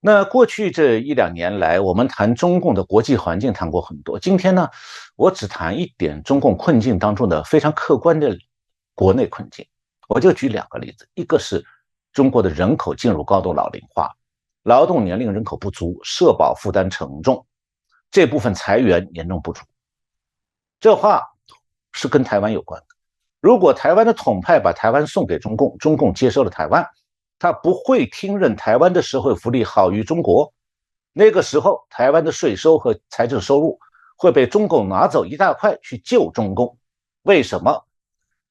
[0.00, 4.18] 那过去这一两年来，我们谈中共的国际环境谈过很多。
[4.18, 4.68] 今天呢，
[5.14, 8.36] 我只谈一点中共困境当中的非常客观的
[8.94, 9.64] 国内困境。
[10.08, 11.64] 我就举两个例子，一个是
[12.12, 14.10] 中国的人口进入高度老龄化，
[14.62, 17.46] 劳动年龄人口不足，社保负担沉重，
[18.10, 19.62] 这部分裁员严重不足。
[20.80, 21.22] 这话
[21.92, 22.86] 是跟台湾有关的。
[23.40, 26.86] 如果台湾的统派把台湾送给中共，中共接收了台湾。
[27.38, 30.54] 他不会听任台湾的社会福利好于中国，
[31.12, 33.80] 那个时候台湾的税收和财政收入
[34.16, 36.78] 会被中共拿走一大块去救中共。
[37.22, 37.84] 为什么？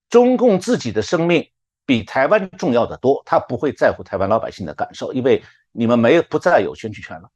[0.10, 1.50] 中共自己的生命
[1.86, 7.30] 比台湾重要的多，他不会在乎台湾老百姓的感受，因为你们没有不再有选举权了，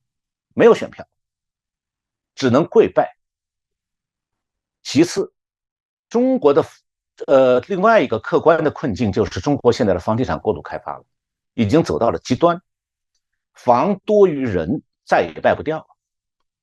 [0.53, 1.05] 没有选票，
[2.35, 3.15] 只能跪拜。
[4.83, 5.33] 其次，
[6.09, 6.65] 中国的
[7.27, 11.03] 呃另外一个客观的困境就是中国现在的房地产过度开发了。
[11.57, 12.61] 已经走到了极端，
[13.53, 15.87] 房多于人，再也卖不掉了，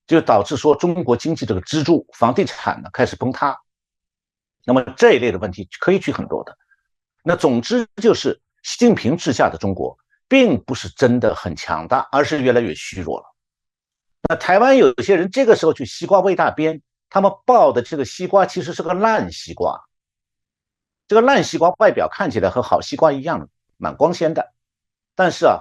[0.06, 3.58] 就导致说中国经济这个支柱房地产呢开始崩塌。
[4.66, 6.58] 那么这一类的问题可以举很多的。
[7.22, 9.96] 那总之就是，习近平治下的中国
[10.28, 13.26] 并不是真的很强大，而是越来越虚弱了。
[14.28, 19.80] 那台湾有些人这个时候去西瓜喂大边，他们抱的这个西瓜其实是个烂西瓜，
[21.06, 24.52] 这个烂西瓜外表看起来和好西瓜一样，蛮光鲜的。
[25.14, 25.60] 但是啊，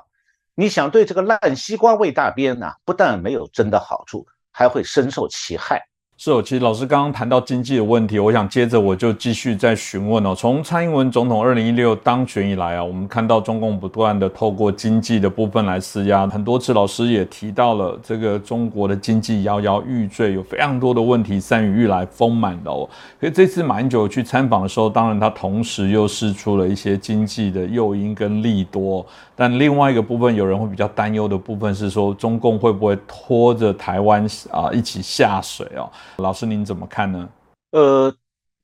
[0.56, 5.91] 你想对这个烂西瓜喂大边呢，不但没有真的好处，还会深受其害。
[6.24, 10.36] 是哦，其实老师刚刚谈到经济的问题，我想接着我就继续再询问哦。
[10.36, 22.88] 从蔡英文总统二零一六当选以来啊，我们看到中共不断的透过经济的部分来施压，很多次老师也提到了这个中国的经济摇摇欲坠，有非常多的问题，山雨欲来风满楼。
[23.20, 29.04] 所以这次马英九去参访的时候，当然他同时又试出了一些经济的诱因跟利多。
[29.36, 35.90] 但另外一个部分，有人会比较担忧的部分是说，中共会不会拖着台湾啊一起下水哦？
[36.18, 37.30] 老师您怎么看呢？
[37.72, 38.16] 呃，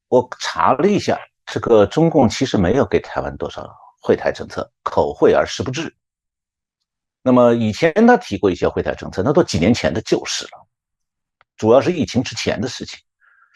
[0.07, 3.67] 我查了一下，这个中共其实没有给台湾多少
[4.01, 5.95] 惠台政策，口惠而实不至。
[7.21, 10.67] 那么以前他提过一些惠台政策，那都几年前的旧事了，
[11.55, 12.99] 主要是疫情之前的事情。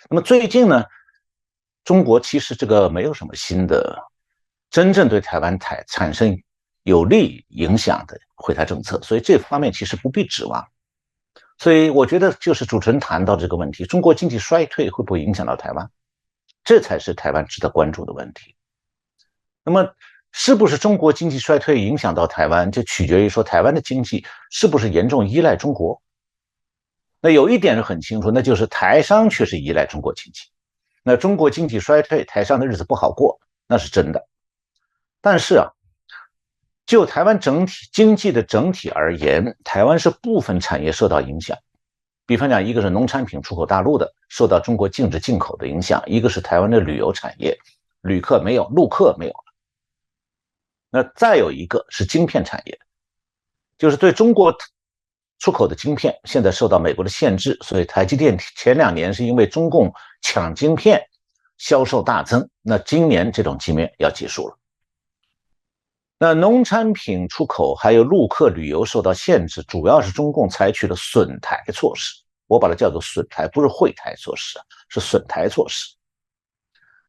[0.09, 0.83] 那么最近呢，
[1.83, 3.97] 中国其实这个没有什么新的，
[4.69, 6.37] 真正对台湾台产生。
[6.83, 10.67] 有利影响的惠台政策，所以这方面其实不必指望。
[11.61, 15.87] 所以我觉得，就是主持人谈到这个问题，中国经济衰退会不会影响到台湾？
[16.63, 18.55] 这才是台湾值得关注的问题。
[19.63, 19.93] 那么，
[20.31, 26.01] 是不是中国经济衰退影响到台湾，就取决于说台湾的经济是不是严重依赖中国？
[27.19, 30.41] 那有一点是很清楚，那就是台商确实依赖中国经济。
[31.03, 34.27] 那中国经济衰退，台商的日子不好过，那是真的。
[35.21, 35.67] 但是啊。
[36.91, 41.57] 就台湾整体经济的整体而言，台湾是部分产业受到影响。
[42.25, 47.57] 比方讲，一个是农产品出口大陆的，受到中国禁止进口的影响；一个是台湾的旅游产业，
[48.01, 49.53] 旅客没有，陆客没有了。
[50.89, 52.77] 那再有一个是晶片产业，
[53.77, 54.53] 就是对中国
[55.39, 59.89] 出口的晶片现在受到美国的限制，所以台积电前两年是因为中共
[60.21, 61.01] 抢晶片，
[61.57, 62.45] 销售大增。
[62.61, 64.57] 那今年这种局面要结束了。
[66.23, 72.13] 那农产品出口还有陆客旅游受到限制，主要是中共采取了损台措施，
[72.45, 75.95] 我把它叫做损台，不是惠台措施，是损台措施。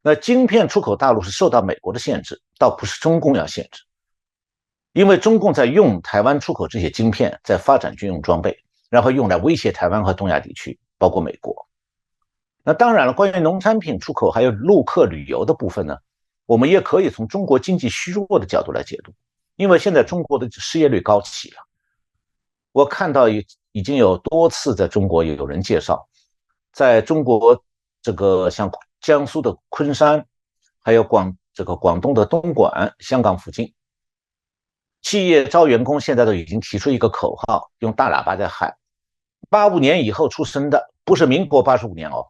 [0.01, 3.83] 那晶片出口大陆是受到美国的限制，倒不是中共要限制，
[4.93, 8.57] 因为中共在用台湾出口这些晶片，在发展军用装备，
[8.89, 11.55] 然后用来威胁台湾和东亚地区，包括美国。
[12.63, 15.95] 那当然了，关于农产品出口还有陆客旅游的部分呢？
[16.45, 19.13] 我们也可以从中国经济虚弱的角度来解读，
[19.55, 21.57] 因为现在中国的失业率高起了。
[22.73, 26.05] 我看到已已经有多次在中国有人介绍，
[26.73, 27.63] 在中国
[28.01, 28.69] 这个像
[28.99, 30.25] 江苏的昆山，
[30.81, 33.73] 还有广这个广东的东莞、香港附近，
[35.01, 38.75] 企业招员工现在都已经提出一个口号，用大喇叭在喊：
[39.49, 42.27] 八五年以后出生的，不是民国八十五年哦，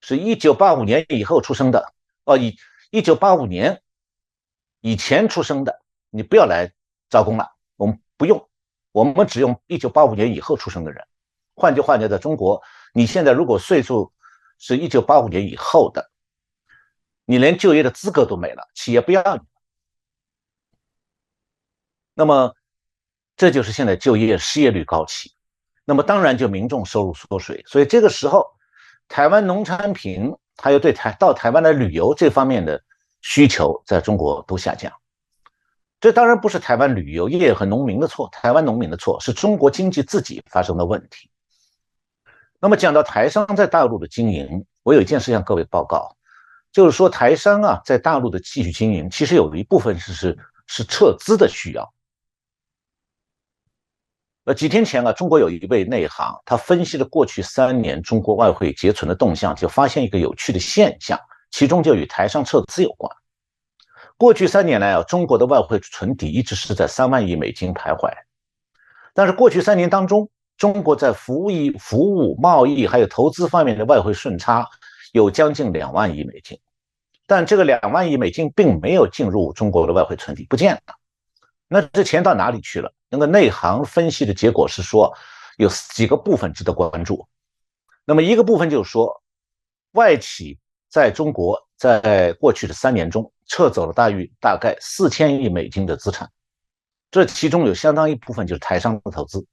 [0.00, 1.92] 是一九八五年以后出生的
[2.24, 2.56] 哦，以。
[2.94, 3.82] 一九八五年
[4.80, 6.72] 以前出生的，你不要来
[7.10, 8.48] 招工了，我们不用，
[8.92, 11.04] 我们只用一九八五年以后出生的人。
[11.56, 14.12] 换句话讲，在中国，你现在如果岁数
[14.60, 16.08] 是一九八五年以后的，
[17.24, 19.42] 你连就业的资格都没了，企业不要你。
[22.14, 22.54] 那么，
[23.34, 25.34] 这就是现在就业失业率高企，
[25.84, 28.46] 那么当然就民众收入缩水，所以这个时候，
[29.08, 30.32] 台湾农产品。
[30.58, 32.82] 还有对台到台湾的旅游这方面的
[33.22, 34.92] 需求，在中国都下降。
[36.00, 41.30] 这当然不是台湾旅游业和农民的错，台湾农民的错，是中国经济自己发生的问题。
[42.60, 46.14] 那么讲到台商在大陆的经营，我有一件事向各位报告，
[46.72, 51.92] 就是说台商啊在大陆的继续经营，其实有一部分是是是撤资的需要。
[54.44, 61.18] 呃，几天前啊，中国有一位内行，他分析了过去三年中国外汇结存的动向，就发现一个有趣的现象，
[61.50, 63.10] 其中就与台商撤资有关。
[64.18, 68.12] 过去三年来啊，中国的外汇存底一直是在三万亿美金徘徊，
[69.14, 70.28] 但是过去三年当中，
[70.58, 74.68] 中国在服务、服务、贸易还有投资方面的外汇顺差
[75.12, 76.60] 有将近两万亿美金，
[77.26, 80.94] 但这个两万亿美金并没有进入中国的外汇存底，不见了。
[81.66, 82.92] 那这钱到哪里去了？
[83.14, 85.16] 那个内行分析的结果是说，
[85.56, 87.26] 有几个部分值得关注。
[88.04, 89.22] 那么一个部分就是说，
[89.92, 90.58] 外企
[90.90, 96.28] 在中国在过去的三年中撤走了大约大概四千亿美金的资产，
[97.12, 99.46] 这其中有相当一部分就是台商的投资。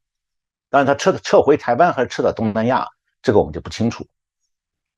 [0.70, 2.88] 当然，他撤撤回台湾还是撤到东南亚，
[3.22, 4.08] 这个我们就不清楚。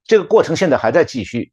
[0.06, 1.52] 这个过程现在还在继续。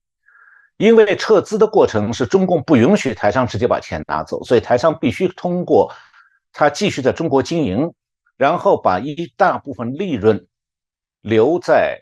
[0.77, 5.93] 因为撤资的过程是中共不允许台商直接把钱拿走，所以台商必须通过
[6.53, 7.93] 他继续在中国经营，
[8.37, 10.47] 然后把一大部分利润
[11.21, 12.01] 留在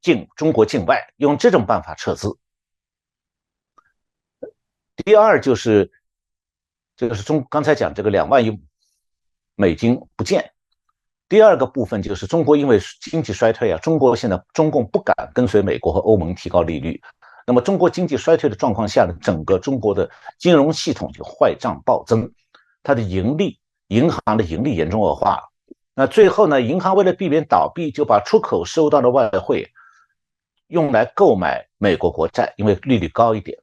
[0.00, 2.36] 境中国境外，用这种办法撤资。
[4.96, 5.90] 第二就是
[6.96, 8.62] 就是中刚才讲这个两万亿
[9.54, 10.52] 美金不见，
[11.28, 17.00] 第二个部分就是中国因为经济衰退啊，中国现在中共不敢跟随美国和欧盟提高利率。
[17.44, 20.08] 那么，中国经济衰退的状况下呢，整个中国的
[20.38, 22.32] 金融系统就坏账暴增，
[22.82, 23.58] 它的盈利，
[23.88, 25.50] 银行的盈利严重恶化。
[25.94, 29.70] 那最后呢，银行为了避免倒闭，就把出口收到的外汇
[30.68, 33.58] 用来购买美国国债，因为利率高一点。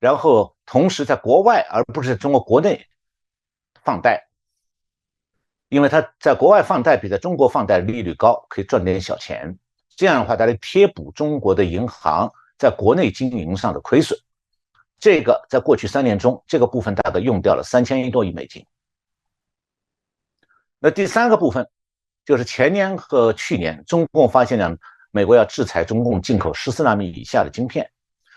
[0.00, 2.86] 然后同时在国外，而不是在中国国内
[3.82, 4.28] 放贷，
[5.68, 9.58] 因为他在国外放贷比在中国放贷利率高，可以赚点小钱。
[9.96, 12.32] 这样的话，它来贴补中国的银行。
[12.56, 14.16] 在国内经营上的亏损，
[15.04, 18.64] 这个在过去三年中，这个部分大概用掉了三千亿多亿美金。
[20.78, 21.68] 那第三个部分
[22.24, 24.74] 就是前年和去年，中共发现了
[25.10, 27.86] 美国要制裁中共进口十四纳米以下的晶片，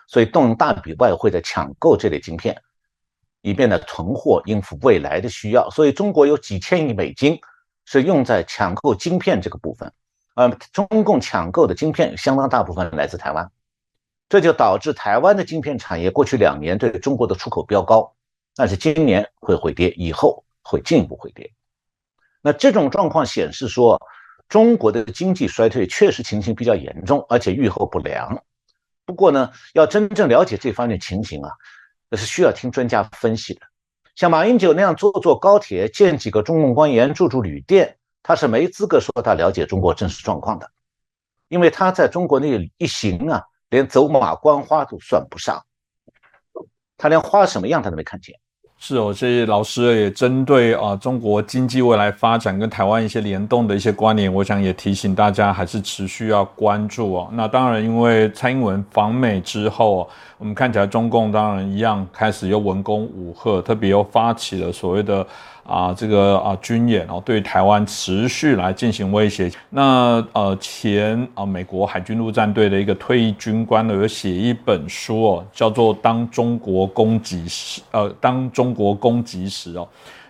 [0.09, 2.61] 所以动用大笔外汇在抢购这类晶片，
[3.39, 5.69] 以便呢囤货应付未来的需要。
[5.69, 7.39] 所以中国有几千亿美金
[7.85, 9.89] 是用在抢购晶片这个部分，
[10.35, 13.49] 呃，中共抢购的晶片相当大部分来自台湾。
[14.29, 18.13] 这就导致台湾的晶片产业过去两年对中国的出口飙高，
[18.55, 21.49] 但是今年会回跌，以后会进一步回跌。
[22.41, 23.97] 那这种状况显示说，
[24.49, 28.43] 中国的经济衰退确实情形比较严重，而且预后不良。
[29.05, 31.49] 不过呢，要真正了解这方面情形啊，
[32.09, 33.61] 那是需要听专家分析的。
[34.15, 40.69] 像马英九那样坐坐高铁见几个中共官员住住旅店，他是没资格说他了解中国真实状况的，
[41.47, 43.41] 因为他在中国那一行啊。
[43.69, 45.61] 连走马观花都算不上，
[46.97, 48.35] 他连花什么样他都没看见。
[48.79, 57.29] 是哦，这些老师也针对啊中国经济未来发展跟台湾一些联动的一些关联，我想也提醒大家还是持续要关注哦。
[57.31, 60.07] 那当然，因为蔡英文访美之后，
[60.37, 65.25] 我们看起来中共当然一样开始又文攻武赫，特别又发起了所谓的。
[65.67, 69.51] 啊，这个啊军演哦，对台湾持续来进行威胁。
[69.69, 79.85] 那呃，前啊美国海军陆战队的一个退役军官呢，有写一本书哦，叫做《当中国攻击时》，呃，当中国攻击时哦。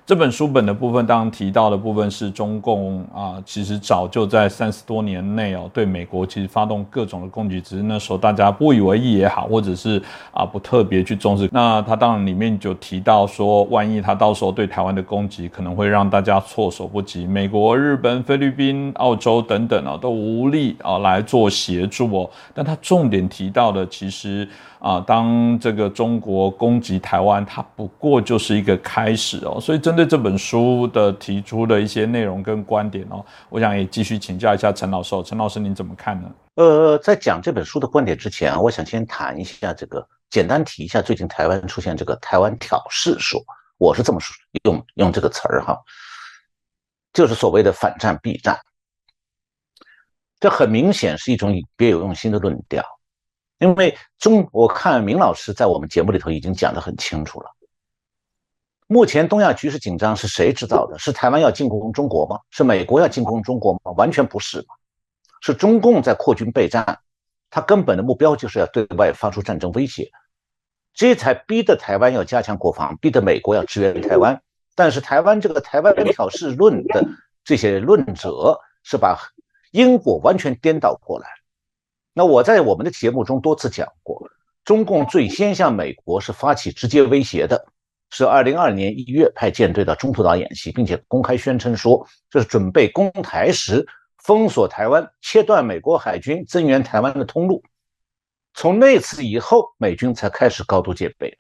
[0.08, 10.02] 这本书本的部分，当然提到的部分是中共啊，其实早就在三十多年内哦，对美国其实发动各种的攻击，只是那时候大家不以为意也好，或者是
[10.32, 11.50] 啊不特别去重视。
[11.52, 22.30] 那他当然里面就提到说，万一他到时候对台湾的攻击，可能会让大家措手不及，美国、日本、菲律宾、澳洲等等啊，都无力啊来做协助哦。
[22.54, 24.48] 但他重点提到的，其实。
[24.80, 29.60] 啊，当这个中国攻击台湾，它不过就是一个开始哦。
[29.60, 35.16] 所以针对这本书的提出的一些内容跟观点哦，我想也继续请教一下陈老师。
[35.24, 36.30] 陈老师，您怎么看呢？
[36.56, 43.40] 呃，在讲这本书的观点之前啊，我想先谈一下这个，简单提一下最近台湾出现这个台湾挑事说，
[43.78, 45.78] 我是这么说，用用这个词儿哈，
[47.14, 48.60] 就是所谓的反战避战，
[50.40, 52.84] 这很明显是一种别有用心的论调。
[53.60, 57.50] 因为中，我看明老师在我们节目里头已经讲得很清楚了。
[58.88, 60.98] 目前东亚局势紧张是谁制造的？
[60.98, 62.40] 是台湾要进攻中国吗？
[62.52, 63.92] 是美国要进攻中国吗？
[63.98, 64.66] 完全不是
[65.42, 67.00] 是中共在扩军备战，
[67.50, 70.10] 他根本的目标就是要对外发出战争威胁。
[70.94, 74.42] 这才逼得台湾要加强国防，逼得美国要支援台湾。
[74.74, 77.04] 但是台湾这个台湾挑事论的
[77.44, 79.18] 这些论者是把
[79.72, 81.28] 因果完全颠倒过来。
[82.18, 84.28] 那我在我们的节目中多次讲过，
[84.66, 87.64] 中共最先向美国是发起直接威胁的，
[88.10, 93.86] 是二零二二年一月派舰队到中途岛演习，并且公开宣称说这是准备攻台时
[94.24, 97.64] 封锁台湾，切断美国海军增援台湾的通路。
[98.56, 101.38] 从那次以后，美军才开始高度戒备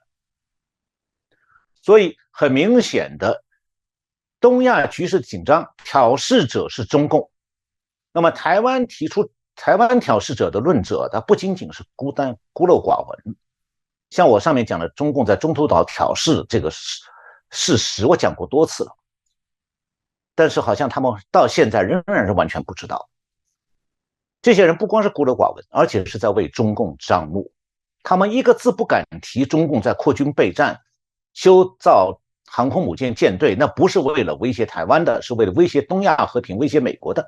[1.81, 3.43] 所以很明显的，
[4.39, 7.31] 东亚局势紧张，挑事者是中共。
[8.13, 13.35] 那么，台湾提出台湾挑事者的论者，他不仅仅是孤单孤陋寡闻。
[14.11, 17.01] 像我上面讲的，中共在中途岛挑事这个事
[17.49, 18.95] 事实，我讲过多次了。
[20.35, 23.09] 但是，好像他们到现在仍然是完全不知道。
[24.43, 27.51] 这些人不光是孤陋寡闻，而且是在为中共张目。
[28.03, 30.79] 他们一个字不敢提中共在扩军备战、
[31.33, 37.27] 修造航空母舰舰队，那不是为了威胁台湾的，是为了威胁东亚和平、威胁美国的。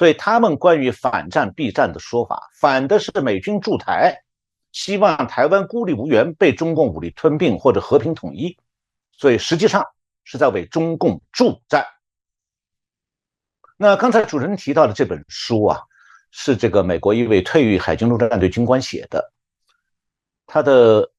[0.00, 4.22] 所以，他们关于反战避战的说法，反的是美军驻台，
[4.72, 8.56] 希望台湾孤立无援，被中共武力吞并或者和平统一。
[9.12, 9.84] 所以，实际上
[10.24, 11.84] 是在为中共助战。
[13.76, 15.82] 那刚才主持人提到的这本书啊。
[16.32, 19.32] 是这个美国一位退役海军陆战队军官写的，
[20.46, 21.10] 他的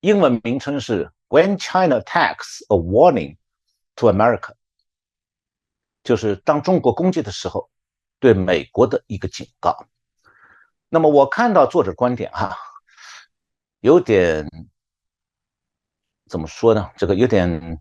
[0.00, 3.36] 英文名称是《When China Attacks: A Warning
[3.96, 4.38] to America》，
[6.04, 7.68] 就是当中国攻击的时候，
[8.18, 9.76] 对美国的一个警告。
[10.88, 12.56] 那么我看到作者观点哈，
[13.80, 14.48] 有点
[16.28, 16.90] 怎么说呢？
[16.96, 17.80] 这个有点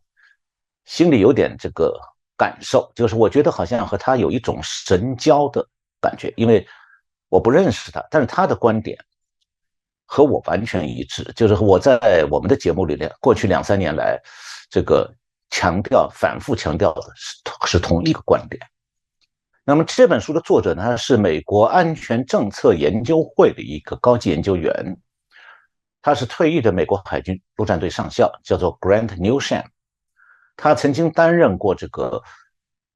[0.85, 1.99] 心里有点这个
[2.38, 5.67] 感受，就是我觉得好像和他有一种神交的。
[5.99, 6.65] 感觉，因为
[7.27, 8.95] 我不认识他，但是他的观点
[10.05, 11.23] 和我完全一致。
[11.35, 14.21] 就是我在我们的节目里面，过去两三年来，
[14.69, 15.11] 这个
[15.49, 18.61] 强调、反复强调的是是同一个观点。
[19.70, 24.97] 那么这本书的作者呢，是美国安全政策研究会的一个高级研究员，
[26.01, 29.65] 他是退役的美国海军陆战队上校，叫做 Grant Newsham。
[30.55, 32.24] 他曾经担任过这个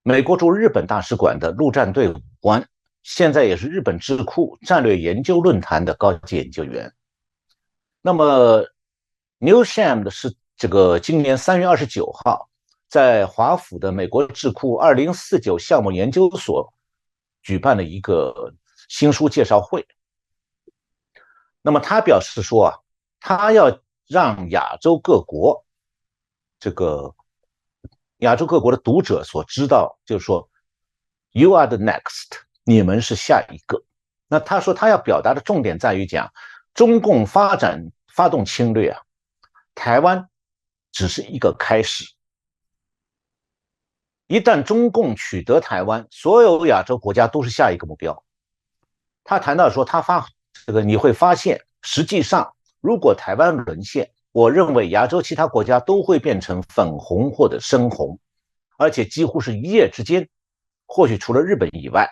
[0.01, 2.65] 美国驻日本大使馆的陆战队武官。
[3.03, 6.89] 现在也是日本智库战略研究论坛的高级研究员。
[8.01, 8.63] 那么
[9.39, 12.47] ，Newsham 的是这个今年三月二十九号，
[12.91, 16.73] 在华府的美国智库二零四九项目研究所
[17.41, 18.53] 举办了一个
[18.89, 19.87] 新书介绍会。
[21.61, 22.77] 那么他表示说啊，
[23.21, 25.65] 他要让亚洲各国
[26.59, 27.15] 这个
[28.17, 30.49] 亚洲各国的读者所知道，就是说
[31.31, 32.41] ，You are the next。
[32.65, 33.81] 你们是下一个。
[34.27, 36.29] 那他说他要表达的重点在于讲，
[36.73, 39.01] 中共发展发动侵略啊，
[39.75, 40.29] 台湾
[40.91, 42.03] 只是一个开始。
[44.32, 48.23] 一旦中共取得台湾，所有亚洲国家都是下一个目标。
[49.25, 50.25] 他谈到说，他发
[50.65, 58.17] 这个你会发现，实际上如果台湾沦陷，我认为亚洲其他国家都会变成粉红或者深红，
[58.77, 60.29] 而且几乎是一夜之间。
[60.86, 62.09] 或许除了日本以外。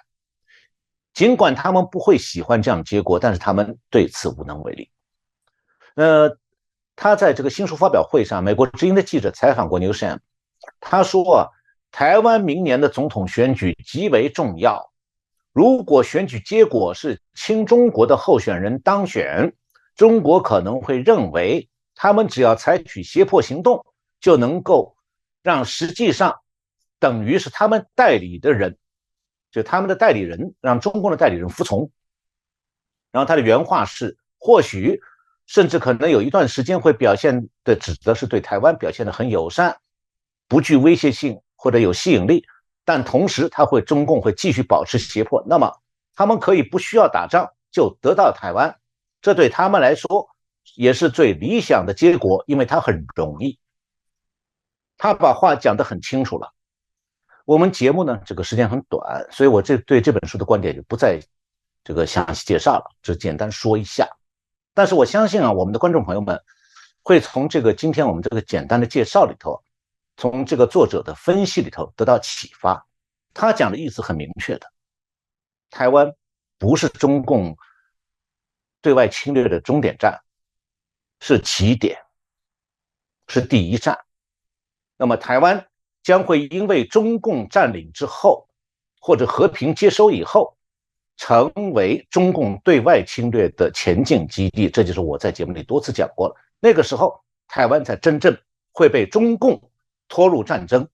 [1.13, 4.91] 尽管他们不会喜欢这样的结果，但是他们对此无能为力。
[5.95, 6.37] 呃，
[6.97, 10.19] 他在这个新书发表会上，美国之音的记者采访过 Newsham，
[10.81, 11.47] 他说啊，
[11.91, 14.91] 台湾明年的总统选举极为重要，
[15.53, 19.53] 如果选举结果是亲中国的候选人当选，
[19.95, 23.85] 中国可能会认为他们只要采取胁迫行动，
[24.21, 24.95] 就能够
[25.41, 26.35] 让实际上
[26.99, 28.77] 等于是他们代理的人。
[29.51, 31.89] 就他们的代理人让中共的代理人服从，
[33.11, 35.01] 然后他的原话是：或许
[35.47, 39.75] 甚至可能有一段时间会表现的指的是对台湾表现的很友善，
[40.47, 42.45] 不具威胁性或者有吸引力，
[42.85, 45.43] 但同时他会中共会继续保持胁迫。
[45.45, 45.69] 那么
[46.15, 48.79] 他们可以不需要打仗就得到台湾，
[49.21, 50.29] 这对他们来说
[50.75, 53.59] 也是最理想的结果，因为他很容易。
[54.97, 56.53] 他把话讲得很清楚了。
[57.43, 61.19] 我们节目呢，这个时间很短，所以我这对这本书的观点就不再
[61.83, 64.07] 这个详细介绍了，只简单说一下。
[64.73, 66.39] 但是我相信啊，我们的观众朋友们
[67.03, 69.61] 会从这个今天我们这个简单的介绍里头，
[70.19, 72.85] 从这个作者的分析里头得到启发。
[73.33, 74.67] 他讲的意思很明确的，
[75.71, 76.13] 台湾
[76.57, 77.57] 不是中共
[78.81, 80.19] 对外侵略的终点站，
[81.21, 81.97] 是起点，
[83.27, 83.97] 是第一站。
[84.97, 85.65] 那么台湾。
[86.01, 88.47] 将会因为中共占领之后，
[89.01, 90.57] 或者和平接收以后，
[91.17, 94.69] 成为中共对外侵略的前进基地。
[94.69, 96.35] 这就是我在节目里多次讲过了。
[96.61, 98.35] 那个时候台湾才真正
[98.71, 99.68] 会被中共
[100.09, 100.89] 拖入战争。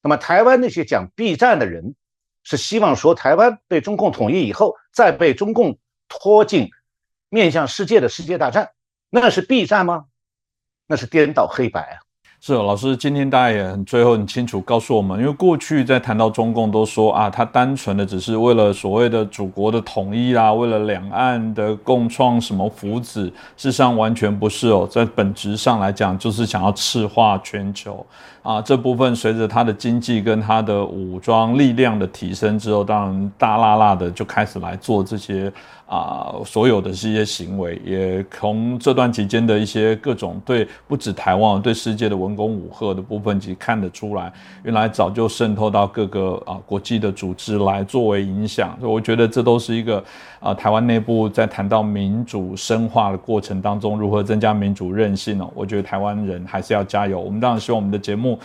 [0.00, 1.96] 那么台湾那些讲避战的人，
[2.44, 6.70] 是希望说台湾被中共统一以后，再被中共拖进
[7.28, 8.70] 面向世界的世界大战，
[9.10, 10.04] 那是避战吗？
[10.86, 11.98] 那是颠倒黑白啊！
[12.42, 28.06] 是老师，今天大家也很最后很清楚告诉我们，因为过去在谈到中共都说啊，他单纯的只是为了所谓的祖国的统一啦，为了两岸的共创什么福祉，事实上完全不是哦，在本质上来讲，就是想要赤化全球
[28.42, 28.58] 啊。
[28.62, 35.52] 这部分随着他的经济跟他的武装力量的提升之后，当然大辣辣的就开始来做这些。
[35.90, 44.32] 啊，所有的这些行为，也从这段期间的一些各种对不止台湾，对世界的文攻武赫的部分，其实看得出来，
[44.62, 48.76] 原来早就渗透到各个啊国际的组织来作为影响。
[48.78, 50.00] 所以我觉得这都是一个
[50.38, 57.18] 啊台湾内部在谈到民主深化的过程当中，如何增加民主韧性哦，我觉得台湾人还是要加油。
[57.18, 58.38] 我们当然希望我们的节目。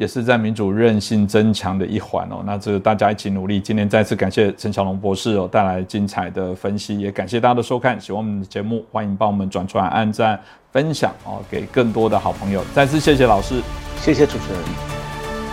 [0.00, 3.60] 也是在民主韧性增强的一环哦，那这大家一起努力。
[3.60, 8.00] 今天再次感谢陈小龙博士哦带来精彩的分析，也感谢大家的收看。
[8.00, 10.40] 喜欢我们的节目，欢迎帮我们转出来、按赞、
[10.72, 12.64] 分享哦，给更多的好朋友。
[12.74, 13.60] 再次谢谢老师，
[14.00, 14.62] 谢谢主持人，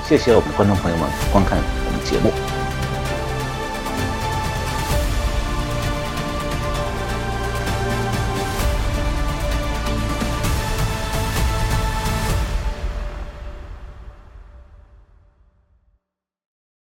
[0.06, 1.87] 谢谢我们观众朋友们观看。